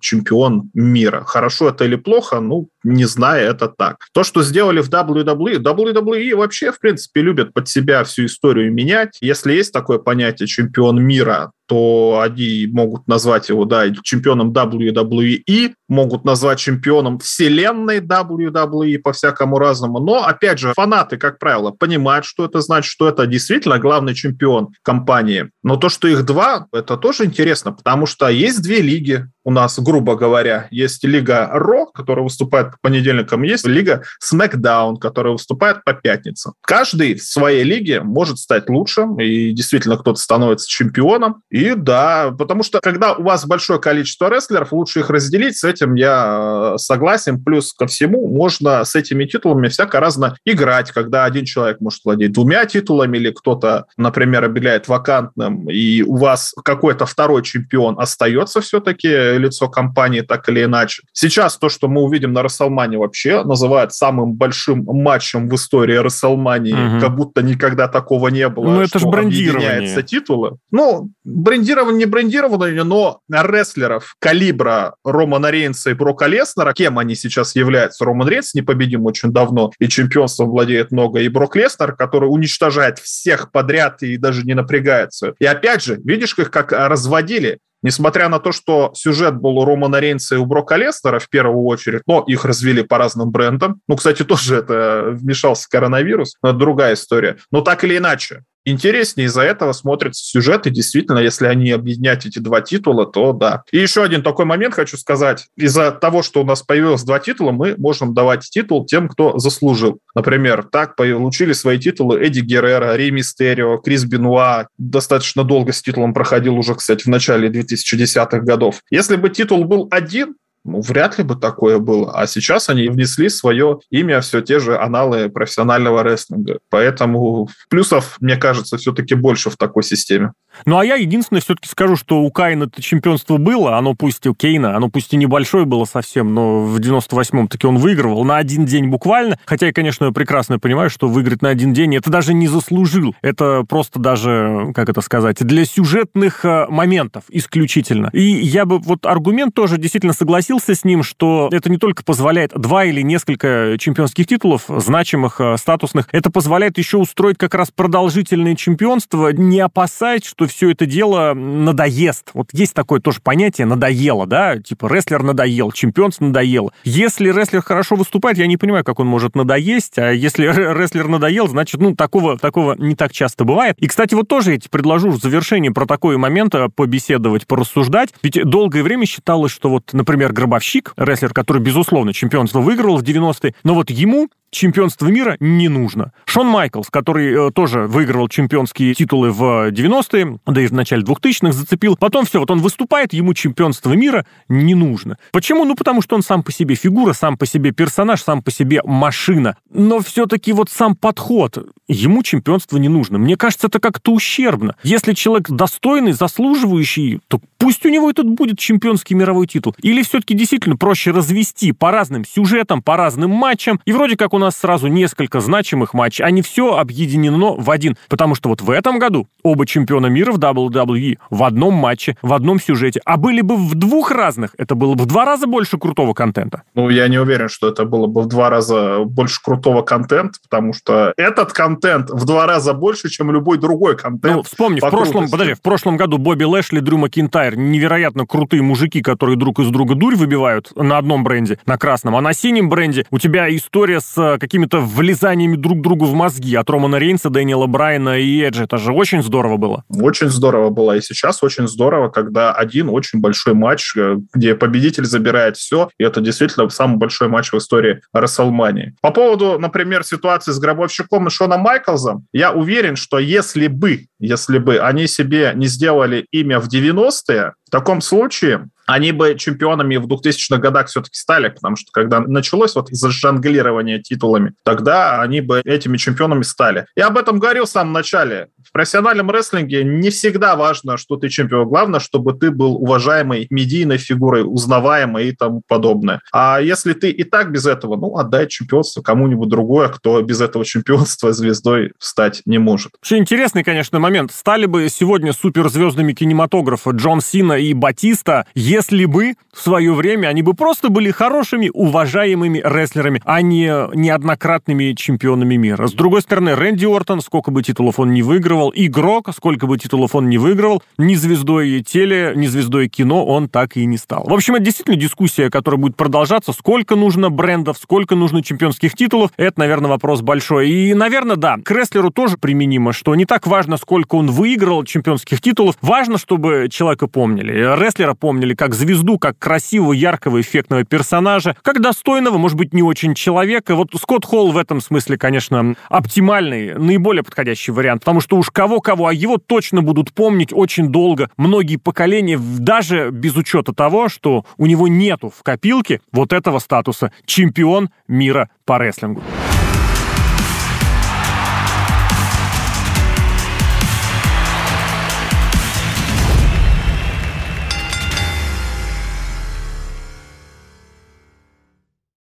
чемпион 0.00 0.70
мира. 0.74 1.24
Хорошо 1.26 1.68
это 1.68 1.84
или 1.84 1.96
плохо, 1.96 2.40
ну, 2.40 2.68
не 2.82 3.04
зная, 3.06 3.50
это 3.50 3.68
так. 3.68 4.06
То, 4.12 4.24
что 4.24 4.42
сделали 4.42 4.80
в 4.80 4.90
WWE, 4.90 5.58
WWE 5.58 6.36
вообще, 6.36 6.70
в 6.70 6.78
принципе, 6.78 7.22
любят 7.22 7.52
под 7.52 7.68
себя 7.68 8.04
всю 8.04 8.26
историю 8.26 8.72
менять. 8.72 9.18
Если 9.20 9.52
есть 9.52 9.72
такое 9.72 9.98
понятие, 9.98 10.13
понятие 10.14 10.46
чемпион 10.46 11.02
мира 11.02 11.50
то 11.66 12.20
они 12.22 12.68
могут 12.72 13.08
назвать 13.08 13.48
его, 13.48 13.64
да, 13.64 13.84
чемпионом 14.02 14.52
WWE, 14.52 15.74
могут 15.88 16.24
назвать 16.24 16.58
чемпионом 16.58 17.18
вселенной 17.18 18.00
WWE 18.00 18.98
по-всякому 18.98 19.58
разному. 19.58 20.00
Но, 20.00 20.24
опять 20.24 20.58
же, 20.58 20.72
фанаты, 20.74 21.16
как 21.16 21.38
правило, 21.38 21.70
понимают, 21.70 22.24
что 22.24 22.44
это 22.44 22.60
значит, 22.60 22.90
что 22.90 23.08
это 23.08 23.26
действительно 23.26 23.78
главный 23.78 24.14
чемпион 24.14 24.68
компании. 24.82 25.50
Но 25.62 25.76
то, 25.76 25.88
что 25.88 26.08
их 26.08 26.24
два, 26.24 26.66
это 26.72 26.96
тоже 26.96 27.24
интересно, 27.24 27.72
потому 27.72 28.06
что 28.06 28.28
есть 28.28 28.62
две 28.62 28.80
лиги 28.80 29.26
у 29.44 29.50
нас, 29.50 29.78
грубо 29.78 30.16
говоря. 30.16 30.68
Есть 30.70 31.04
лига 31.04 31.50
Ро, 31.52 31.86
которая 31.86 32.24
выступает 32.24 32.72
по 32.72 32.78
понедельникам, 32.82 33.42
есть 33.42 33.66
лига 33.66 34.02
SmackDown, 34.22 34.96
которая 34.98 35.34
выступает 35.34 35.84
по 35.84 35.92
пятницам. 35.92 36.54
Каждый 36.62 37.14
в 37.14 37.22
своей 37.22 37.62
лиге 37.62 38.00
может 38.00 38.38
стать 38.38 38.68
лучшим, 38.68 39.20
и 39.20 39.52
действительно 39.52 39.96
кто-то 39.96 40.18
становится 40.18 40.68
чемпионом, 40.68 41.42
и 41.54 41.76
да, 41.76 42.34
потому 42.36 42.64
что 42.64 42.80
когда 42.80 43.12
у 43.12 43.22
вас 43.22 43.46
большое 43.46 43.78
количество 43.80 44.28
рестлеров, 44.28 44.72
лучше 44.72 44.98
их 44.98 45.08
разделить, 45.08 45.56
с 45.56 45.62
этим 45.62 45.94
я 45.94 46.72
э, 46.74 46.78
согласен. 46.78 47.44
Плюс 47.44 47.72
ко 47.72 47.86
всему, 47.86 48.26
можно 48.26 48.84
с 48.84 48.96
этими 48.96 49.24
титулами 49.24 49.68
всяко 49.68 50.00
разно 50.00 50.36
играть, 50.44 50.90
когда 50.90 51.24
один 51.24 51.44
человек 51.44 51.80
может 51.80 52.00
владеть 52.04 52.32
двумя 52.32 52.64
титулами, 52.66 53.18
или 53.18 53.30
кто-то, 53.30 53.84
например, 53.96 54.42
объявляет 54.42 54.88
вакантным, 54.88 55.70
и 55.70 56.02
у 56.02 56.16
вас 56.16 56.52
какой-то 56.64 57.06
второй 57.06 57.44
чемпион 57.44 58.00
остается 58.00 58.60
все-таки 58.60 59.38
лицо 59.38 59.68
компании 59.68 60.22
так 60.22 60.48
или 60.48 60.64
иначе. 60.64 61.04
Сейчас 61.12 61.56
то, 61.56 61.68
что 61.68 61.86
мы 61.86 62.02
увидим 62.02 62.32
на 62.32 62.42
Расселмане 62.42 62.98
вообще 62.98 63.44
называют 63.44 63.94
самым 63.94 64.32
большим 64.32 64.82
матчем 64.86 65.48
в 65.48 65.54
истории 65.54 65.94
Расселмании, 65.94 66.72
угу. 66.72 67.00
как 67.00 67.14
будто 67.14 67.42
никогда 67.42 67.86
такого 67.86 68.26
не 68.26 68.48
было. 68.48 68.64
Ну, 68.64 68.80
это 68.80 68.98
же 68.98 69.06
брендирование. 69.06 70.02
титулы. 70.02 70.56
Ну, 70.72 71.10
брендирование, 71.44 71.98
не 71.98 72.06
брендирование, 72.06 72.82
но 72.82 73.20
рестлеров 73.30 74.16
калибра 74.18 74.96
Романа 75.04 75.50
Рейнса 75.50 75.90
и 75.90 75.94
Брока 75.94 76.26
Леснера, 76.26 76.72
кем 76.72 76.98
они 76.98 77.14
сейчас 77.14 77.54
являются? 77.54 78.04
Роман 78.04 78.28
Рейнс 78.28 78.54
непобедим 78.54 79.04
очень 79.04 79.30
давно, 79.30 79.70
и 79.78 79.88
чемпионством 79.88 80.48
владеет 80.48 80.90
много, 80.90 81.20
и 81.20 81.28
Брок 81.28 81.56
Леснер, 81.56 81.94
который 81.94 82.26
уничтожает 82.26 82.98
всех 82.98 83.52
подряд 83.52 84.02
и 84.02 84.16
даже 84.16 84.42
не 84.42 84.54
напрягается. 84.54 85.34
И 85.38 85.44
опять 85.44 85.84
же, 85.84 86.00
видишь, 86.02 86.34
их 86.38 86.50
как 86.50 86.72
разводили? 86.72 87.58
Несмотря 87.82 88.30
на 88.30 88.38
то, 88.38 88.50
что 88.50 88.92
сюжет 88.94 89.34
был 89.34 89.58
у 89.58 89.64
Романа 89.66 90.00
Рейнса 90.00 90.36
и 90.36 90.38
у 90.38 90.46
Брока 90.46 90.76
Лестера 90.76 91.18
в 91.18 91.28
первую 91.28 91.64
очередь, 91.66 92.00
но 92.06 92.24
их 92.26 92.46
развели 92.46 92.82
по 92.82 92.96
разным 92.96 93.30
брендам. 93.30 93.82
Ну, 93.86 93.96
кстати, 93.96 94.24
тоже 94.24 94.56
это 94.56 95.10
вмешался 95.10 95.68
коронавирус, 95.68 96.36
но 96.42 96.48
это 96.48 96.58
другая 96.58 96.94
история. 96.94 97.36
Но 97.50 97.60
так 97.60 97.84
или 97.84 97.98
иначе, 97.98 98.44
интереснее 98.64 99.26
из-за 99.26 99.42
этого 99.42 99.72
смотрятся 99.72 100.24
сюжеты. 100.24 100.70
Действительно, 100.70 101.18
если 101.18 101.46
они 101.46 101.70
объединять 101.70 102.26
эти 102.26 102.38
два 102.38 102.60
титула, 102.60 103.06
то 103.06 103.32
да. 103.32 103.62
И 103.72 103.78
еще 103.78 104.02
один 104.02 104.22
такой 104.22 104.44
момент 104.44 104.74
хочу 104.74 104.96
сказать. 104.96 105.46
Из-за 105.56 105.90
того, 105.90 106.22
что 106.22 106.42
у 106.42 106.44
нас 106.44 106.62
появилось 106.62 107.02
два 107.02 107.18
титула, 107.18 107.52
мы 107.52 107.74
можем 107.76 108.14
давать 108.14 108.48
титул 108.50 108.84
тем, 108.84 109.08
кто 109.08 109.38
заслужил. 109.38 109.98
Например, 110.14 110.62
так 110.62 110.96
получили 110.96 111.52
свои 111.52 111.78
титулы 111.78 112.20
Эдди 112.20 112.40
Геррера, 112.40 112.96
Рей 112.96 113.10
Мистерио, 113.10 113.78
Крис 113.78 114.04
Бенуа. 114.04 114.68
Достаточно 114.78 115.44
долго 115.44 115.72
с 115.72 115.82
титулом 115.82 116.14
проходил 116.14 116.56
уже, 116.56 116.74
кстати, 116.74 117.04
в 117.04 117.08
начале 117.08 117.48
2010-х 117.48 118.40
годов. 118.40 118.80
Если 118.90 119.16
бы 119.16 119.30
титул 119.30 119.64
был 119.64 119.88
один, 119.90 120.34
ну, 120.64 120.80
вряд 120.80 121.18
ли 121.18 121.24
бы 121.24 121.36
такое 121.36 121.78
было. 121.78 122.12
А 122.14 122.26
сейчас 122.26 122.70
они 122.70 122.88
внесли 122.88 123.28
свое 123.28 123.80
имя, 123.90 124.20
все 124.20 124.40
те 124.40 124.58
же 124.58 124.78
аналы 124.78 125.28
профессионального 125.28 126.02
рестлинга. 126.02 126.58
Поэтому 126.70 127.48
плюсов, 127.68 128.16
мне 128.20 128.36
кажется, 128.36 128.78
все-таки 128.78 129.14
больше 129.14 129.50
в 129.50 129.56
такой 129.56 129.82
системе. 129.82 130.32
Ну, 130.66 130.78
а 130.78 130.84
я 130.84 130.94
единственное 130.94 131.40
все-таки 131.40 131.68
скажу, 131.68 131.96
что 131.96 132.20
у 132.20 132.30
Кайна 132.30 132.64
это 132.64 132.80
чемпионство 132.80 133.36
было, 133.36 133.76
оно 133.76 133.94
пусть 133.94 134.26
у 134.26 134.34
Кейна, 134.34 134.76
оно 134.76 134.88
пусть 134.88 135.12
и 135.12 135.16
небольшое 135.16 135.64
было 135.64 135.84
совсем, 135.84 136.32
но 136.32 136.64
в 136.64 136.78
98-м 136.78 137.48
таки 137.48 137.66
он 137.66 137.76
выигрывал 137.76 138.24
на 138.24 138.36
один 138.36 138.64
день 138.64 138.88
буквально. 138.88 139.38
Хотя 139.44 139.66
я, 139.66 139.72
конечно, 139.72 140.12
прекрасно 140.12 140.58
понимаю, 140.58 140.90
что 140.90 141.08
выиграть 141.08 141.42
на 141.42 141.50
один 141.50 141.74
день 141.74 141.96
это 141.96 142.10
даже 142.10 142.32
не 142.32 142.46
заслужил. 142.46 143.14
Это 143.20 143.64
просто 143.68 143.98
даже, 143.98 144.72
как 144.74 144.88
это 144.88 145.00
сказать, 145.00 145.44
для 145.44 145.64
сюжетных 145.64 146.44
э, 146.44 146.66
моментов 146.68 147.24
исключительно. 147.28 148.10
И 148.12 148.22
я 148.22 148.64
бы 148.64 148.78
вот 148.78 149.04
аргумент 149.04 149.54
тоже 149.54 149.76
действительно 149.76 150.12
согласился 150.12 150.53
с 150.60 150.84
ним, 150.84 151.02
что 151.02 151.48
это 151.50 151.68
не 151.68 151.78
только 151.78 152.04
позволяет 152.04 152.52
два 152.54 152.84
или 152.84 153.02
несколько 153.02 153.76
чемпионских 153.78 154.28
титулов, 154.28 154.66
значимых, 154.68 155.40
э, 155.40 155.56
статусных, 155.56 156.06
это 156.12 156.30
позволяет 156.30 156.78
еще 156.78 156.98
устроить 156.98 157.38
как 157.38 157.54
раз 157.54 157.72
продолжительное 157.72 158.54
чемпионство, 158.54 159.30
не 159.32 159.58
опасаясь, 159.58 160.24
что 160.24 160.44
что 160.44 160.54
все 160.54 160.70
это 160.70 160.86
дело 160.86 161.32
надоест. 161.34 162.30
Вот 162.34 162.48
есть 162.52 162.74
такое 162.74 163.00
тоже 163.00 163.20
понятие 163.22 163.66
«надоело», 163.66 164.26
да? 164.26 164.58
Типа 164.58 164.92
рестлер 164.92 165.22
надоел, 165.22 165.72
чемпионство 165.72 166.24
надоело. 166.26 166.72
Если 166.84 167.30
рестлер 167.30 167.62
хорошо 167.62 167.96
выступает, 167.96 168.38
я 168.38 168.46
не 168.46 168.56
понимаю, 168.56 168.84
как 168.84 169.00
он 169.00 169.06
может 169.06 169.34
надоесть, 169.34 169.98
а 169.98 170.10
если 170.12 170.46
рестлер 170.46 171.08
надоел, 171.08 171.48
значит, 171.48 171.80
ну, 171.80 171.94
такого, 171.94 172.38
такого 172.38 172.74
не 172.78 172.94
так 172.94 173.12
часто 173.12 173.44
бывает. 173.44 173.76
И, 173.78 173.86
кстати, 173.86 174.14
вот 174.14 174.28
тоже 174.28 174.52
я 174.52 174.58
тебе 174.58 174.70
предложу 174.70 175.10
в 175.10 175.20
завершении 175.20 175.70
про 175.70 175.86
такой 175.86 176.16
момент 176.16 176.54
э, 176.54 176.68
побеседовать, 176.74 177.46
порассуждать. 177.46 178.10
Ведь 178.22 178.42
долгое 178.44 178.82
время 178.82 179.06
считалось, 179.06 179.52
что 179.52 179.70
вот, 179.70 179.92
например, 179.92 180.32
Гробовщик, 180.44 180.92
рестлер, 180.98 181.32
который, 181.32 181.62
безусловно, 181.62 182.12
чемпионство 182.12 182.60
выиграл 182.60 182.98
в 182.98 183.02
90-е, 183.02 183.54
но 183.64 183.74
вот 183.74 183.88
ему 183.88 184.28
чемпионство 184.54 185.06
мира 185.08 185.36
не 185.40 185.68
нужно. 185.68 186.12
Шон 186.24 186.46
Майклс, 186.46 186.88
который 186.90 187.48
э, 187.48 187.50
тоже 187.50 187.80
выигрывал 187.86 188.28
чемпионские 188.28 188.94
титулы 188.94 189.30
в 189.30 189.70
90-е, 189.70 190.38
да 190.46 190.60
и 190.60 190.66
в 190.66 190.72
начале 190.72 191.02
2000-х 191.02 191.52
зацепил. 191.52 191.96
Потом 191.96 192.24
все, 192.24 192.38
вот 192.38 192.50
он 192.50 192.60
выступает, 192.60 193.12
ему 193.12 193.34
чемпионство 193.34 193.92
мира 193.92 194.24
не 194.48 194.74
нужно. 194.74 195.18
Почему? 195.32 195.64
Ну, 195.64 195.74
потому 195.74 196.00
что 196.00 196.14
он 196.14 196.22
сам 196.22 196.42
по 196.42 196.52
себе 196.52 196.74
фигура, 196.74 197.12
сам 197.12 197.36
по 197.36 197.46
себе 197.46 197.72
персонаж, 197.72 198.22
сам 198.22 198.42
по 198.42 198.50
себе 198.50 198.80
машина. 198.84 199.56
Но 199.70 200.00
все-таки 200.00 200.52
вот 200.52 200.70
сам 200.70 200.94
подход, 200.94 201.58
ему 201.88 202.22
чемпионство 202.22 202.78
не 202.78 202.88
нужно. 202.88 203.18
Мне 203.18 203.36
кажется, 203.36 203.66
это 203.66 203.80
как-то 203.80 204.12
ущербно. 204.12 204.76
Если 204.82 205.12
человек 205.12 205.50
достойный, 205.50 206.12
заслуживающий, 206.12 207.20
то 207.28 207.40
пусть 207.58 207.84
у 207.84 207.88
него 207.88 208.08
этот 208.08 208.28
будет 208.28 208.58
чемпионский 208.58 209.16
мировой 209.16 209.46
титул. 209.46 209.74
Или 209.82 210.02
все-таки 210.02 210.34
действительно 210.34 210.76
проще 210.76 211.10
развести 211.10 211.72
по 211.72 211.90
разным 211.90 212.24
сюжетам, 212.24 212.82
по 212.82 212.96
разным 212.96 213.30
матчам, 213.30 213.80
и 213.84 213.92
вроде 213.92 214.16
как 214.16 214.32
он 214.32 214.43
нас 214.44 214.56
сразу 214.56 214.86
несколько 214.88 215.40
значимых 215.40 215.94
матчей, 215.94 216.24
а 216.24 216.30
не 216.30 216.42
все 216.42 216.76
объединено 216.76 217.54
в 217.54 217.70
один. 217.70 217.96
Потому 218.08 218.34
что 218.34 218.48
вот 218.48 218.60
в 218.60 218.70
этом 218.70 218.98
году 218.98 219.26
оба 219.44 219.66
чемпиона 219.66 220.06
мира 220.06 220.32
в 220.32 220.38
WWE 220.38 221.18
в 221.30 221.42
одном 221.44 221.74
матче, 221.74 222.16
в 222.22 222.32
одном 222.32 222.58
сюжете. 222.58 223.00
А 223.04 223.16
были 223.16 223.42
бы 223.42 223.56
в 223.56 223.74
двух 223.74 224.10
разных, 224.10 224.54
это 224.58 224.74
было 224.74 224.94
бы 224.94 225.04
в 225.04 225.06
два 225.06 225.24
раза 225.24 225.46
больше 225.46 225.78
крутого 225.78 226.14
контента. 226.14 226.62
Ну, 226.74 226.88
я 226.88 227.06
не 227.08 227.18
уверен, 227.18 227.48
что 227.48 227.68
это 227.68 227.84
было 227.84 228.06
бы 228.06 228.22
в 228.22 228.26
два 228.26 228.50
раза 228.50 229.04
больше 229.04 229.40
крутого 229.42 229.82
контента, 229.82 230.40
потому 230.42 230.72
что 230.72 231.12
этот 231.16 231.52
контент 231.52 232.10
в 232.10 232.24
два 232.24 232.46
раза 232.46 232.72
больше, 232.72 233.10
чем 233.10 233.30
любой 233.30 233.58
другой 233.58 233.96
контент. 233.96 234.34
Ну, 234.34 234.42
вспомни, 234.42 234.80
в 234.80 234.90
прошлом, 234.90 235.28
подожди, 235.28 235.54
в 235.54 235.62
прошлом 235.62 235.96
году 235.96 236.18
Бобби 236.18 236.44
Лэшли, 236.44 236.80
Дрю 236.80 236.96
Макинтайр, 236.96 237.56
невероятно 237.56 238.26
крутые 238.26 238.62
мужики, 238.62 239.02
которые 239.02 239.36
друг 239.36 239.60
из 239.60 239.68
друга 239.68 239.94
дурь 239.94 240.16
выбивают 240.16 240.72
на 240.74 240.96
одном 240.98 241.22
бренде, 241.22 241.58
на 241.66 241.76
красном, 241.76 242.16
а 242.16 242.22
на 242.22 242.32
синем 242.32 242.70
бренде 242.70 243.04
у 243.10 243.18
тебя 243.18 243.54
история 243.54 244.00
с 244.00 244.16
э, 244.16 244.38
какими-то 244.38 244.80
влезаниями 244.80 245.56
друг 245.56 245.82
другу 245.82 246.06
в 246.06 246.14
мозги 246.14 246.54
от 246.54 246.70
Романа 246.70 246.96
Рейнса, 246.96 247.28
Дэниела 247.28 247.66
Брайана 247.66 248.18
и 248.18 248.40
Эджи. 248.40 248.64
Это 248.64 248.78
же 248.78 248.92
очень 248.92 249.22
здорово 249.22 249.33
было. 249.42 249.84
Очень 249.88 250.28
здорово 250.28 250.70
было. 250.70 250.96
И 250.96 251.00
сейчас 251.00 251.42
очень 251.42 251.68
здорово, 251.68 252.08
когда 252.08 252.52
один 252.52 252.88
очень 252.88 253.20
большой 253.20 253.54
матч, 253.54 253.96
э, 253.96 254.16
где 254.32 254.54
победитель 254.54 255.04
забирает 255.04 255.56
все, 255.56 255.88
и 255.98 256.04
это 256.04 256.20
действительно 256.20 256.68
самый 256.68 256.96
большой 256.96 257.28
матч 257.28 257.52
в 257.52 257.58
истории 257.58 258.00
Расселмании. 258.12 258.94
По 259.00 259.10
поводу, 259.10 259.58
например, 259.58 260.04
ситуации 260.04 260.52
с 260.52 260.58
гробовщиком 260.58 261.26
и 261.26 261.30
Шоном 261.30 261.60
Майклзом, 261.60 262.26
я 262.32 262.52
уверен, 262.52 262.96
что 262.96 263.18
если 263.18 263.66
бы, 263.66 264.06
если 264.18 264.58
бы 264.58 264.78
они 264.78 265.06
себе 265.06 265.52
не 265.54 265.66
сделали 265.66 266.26
имя 266.30 266.60
в 266.60 266.68
90-е, 266.68 267.52
в 267.66 267.70
таком 267.70 268.00
случае 268.00 268.68
они 268.86 269.12
бы 269.12 269.36
чемпионами 269.38 269.96
в 269.96 270.06
2000-х 270.06 270.58
годах 270.58 270.88
все-таки 270.88 271.16
стали, 271.16 271.48
потому 271.48 271.76
что 271.76 271.90
когда 271.92 272.20
началось 272.20 272.74
вот 272.74 272.88
зажонглирование 272.90 274.00
титулами, 274.00 274.54
тогда 274.62 275.20
они 275.20 275.40
бы 275.40 275.60
этими 275.64 275.96
чемпионами 275.96 276.42
стали. 276.42 276.86
Я 276.96 277.08
об 277.08 277.18
этом 277.18 277.38
говорил 277.38 277.64
в 277.64 277.68
самом 277.68 277.92
начале. 277.92 278.48
В 278.66 278.72
профессиональном 278.72 279.30
рестлинге 279.30 279.84
не 279.84 280.10
всегда 280.10 280.56
важно, 280.56 280.96
что 280.96 281.16
ты 281.16 281.28
чемпион. 281.28 281.68
Главное, 281.68 282.00
чтобы 282.00 282.34
ты 282.34 282.50
был 282.50 282.76
уважаемой 282.76 283.46
медийной 283.50 283.98
фигурой, 283.98 284.42
узнаваемой 284.44 285.28
и 285.28 285.32
тому 285.32 285.62
подобное. 285.66 286.20
А 286.32 286.60
если 286.60 286.92
ты 286.92 287.10
и 287.10 287.24
так 287.24 287.52
без 287.52 287.66
этого, 287.66 287.96
ну, 287.96 288.16
отдай 288.16 288.48
чемпионство 288.48 289.02
кому-нибудь 289.02 289.48
другое, 289.48 289.88
кто 289.88 290.20
без 290.22 290.40
этого 290.40 290.64
чемпионства 290.64 291.32
звездой 291.32 291.92
стать 291.98 292.42
не 292.46 292.58
может. 292.58 292.92
Вообще 293.00 293.18
интересный, 293.18 293.64
конечно, 293.64 293.98
момент. 293.98 294.32
Стали 294.32 294.66
бы 294.66 294.88
сегодня 294.88 295.32
суперзвездами 295.32 296.12
кинематографа 296.12 296.90
Джон 296.90 297.20
Сина 297.20 297.54
и 297.54 297.74
Батиста, 297.74 298.46
если 298.74 299.04
бы 299.04 299.34
в 299.52 299.60
свое 299.60 299.92
время 299.94 300.26
они 300.26 300.42
бы 300.42 300.54
просто 300.54 300.88
были 300.88 301.12
хорошими, 301.12 301.70
уважаемыми 301.72 302.60
рестлерами, 302.64 303.22
а 303.24 303.40
не 303.40 303.66
неоднократными 303.94 304.94
чемпионами 304.94 305.54
мира. 305.54 305.86
С 305.86 305.92
другой 305.92 306.22
стороны, 306.22 306.56
Рэнди 306.56 306.86
Ортон, 306.86 307.20
сколько 307.20 307.52
бы 307.52 307.62
титулов 307.62 308.00
он 308.00 308.12
не 308.12 308.22
выигрывал, 308.22 308.72
игрок, 308.74 309.28
сколько 309.32 309.68
бы 309.68 309.78
титулов 309.78 310.16
он 310.16 310.28
не 310.28 310.38
выигрывал, 310.38 310.82
ни 310.98 311.14
звездой 311.14 311.82
теле, 311.82 312.32
ни 312.34 312.46
звездой 312.46 312.88
кино 312.88 313.24
он 313.24 313.48
так 313.48 313.76
и 313.76 313.86
не 313.86 313.96
стал. 313.96 314.24
В 314.26 314.34
общем, 314.34 314.56
это 314.56 314.64
действительно 314.64 314.96
дискуссия, 314.96 315.50
которая 315.50 315.80
будет 315.80 315.96
продолжаться. 315.96 316.52
Сколько 316.52 316.96
нужно 316.96 317.30
брендов, 317.30 317.78
сколько 317.80 318.16
нужно 318.16 318.42
чемпионских 318.42 318.94
титулов, 318.94 319.30
это, 319.36 319.60
наверное, 319.60 319.90
вопрос 319.90 320.20
большой. 320.20 320.68
И, 320.68 320.94
наверное, 320.94 321.36
да, 321.36 321.58
к 321.64 321.70
рестлеру 321.70 322.10
тоже 322.10 322.38
применимо, 322.38 322.92
что 322.92 323.14
не 323.14 323.24
так 323.24 323.46
важно, 323.46 323.76
сколько 323.76 324.16
он 324.16 324.32
выиграл 324.32 324.82
чемпионских 324.82 325.40
титулов, 325.40 325.76
важно, 325.80 326.18
чтобы 326.18 326.66
человека 326.70 327.06
помнили. 327.06 327.52
Рестлера 327.80 328.14
помнили 328.14 328.54
как 328.64 328.72
звезду, 328.72 329.18
как 329.18 329.38
красивого, 329.38 329.92
яркого, 329.92 330.40
эффектного 330.40 330.84
персонажа, 330.84 331.54
как 331.60 331.82
достойного, 331.82 332.38
может 332.38 332.56
быть, 332.56 332.72
не 332.72 332.82
очень 332.82 333.14
человека. 333.14 333.74
Вот 333.74 333.90
Скотт 333.94 334.24
Холл 334.24 334.52
в 334.52 334.56
этом 334.56 334.80
смысле, 334.80 335.18
конечно, 335.18 335.74
оптимальный, 335.90 336.72
наиболее 336.78 337.22
подходящий 337.22 337.72
вариант, 337.72 338.00
потому 338.00 338.22
что 338.22 338.38
уж 338.38 338.48
кого-кого, 338.48 339.08
а 339.08 339.12
его 339.12 339.36
точно 339.36 339.82
будут 339.82 340.14
помнить 340.14 340.50
очень 340.50 340.88
долго, 340.88 341.28
многие 341.36 341.76
поколения, 341.76 342.40
даже 342.40 343.10
без 343.10 343.36
учета 343.36 343.74
того, 343.74 344.08
что 344.08 344.46
у 344.56 344.64
него 344.64 344.88
нету 344.88 345.28
в 345.28 345.42
копилке 345.42 346.00
вот 346.10 346.32
этого 346.32 346.58
статуса 346.58 347.12
чемпион 347.26 347.90
мира 348.08 348.48
по 348.64 348.78
рестлингу. 348.78 349.20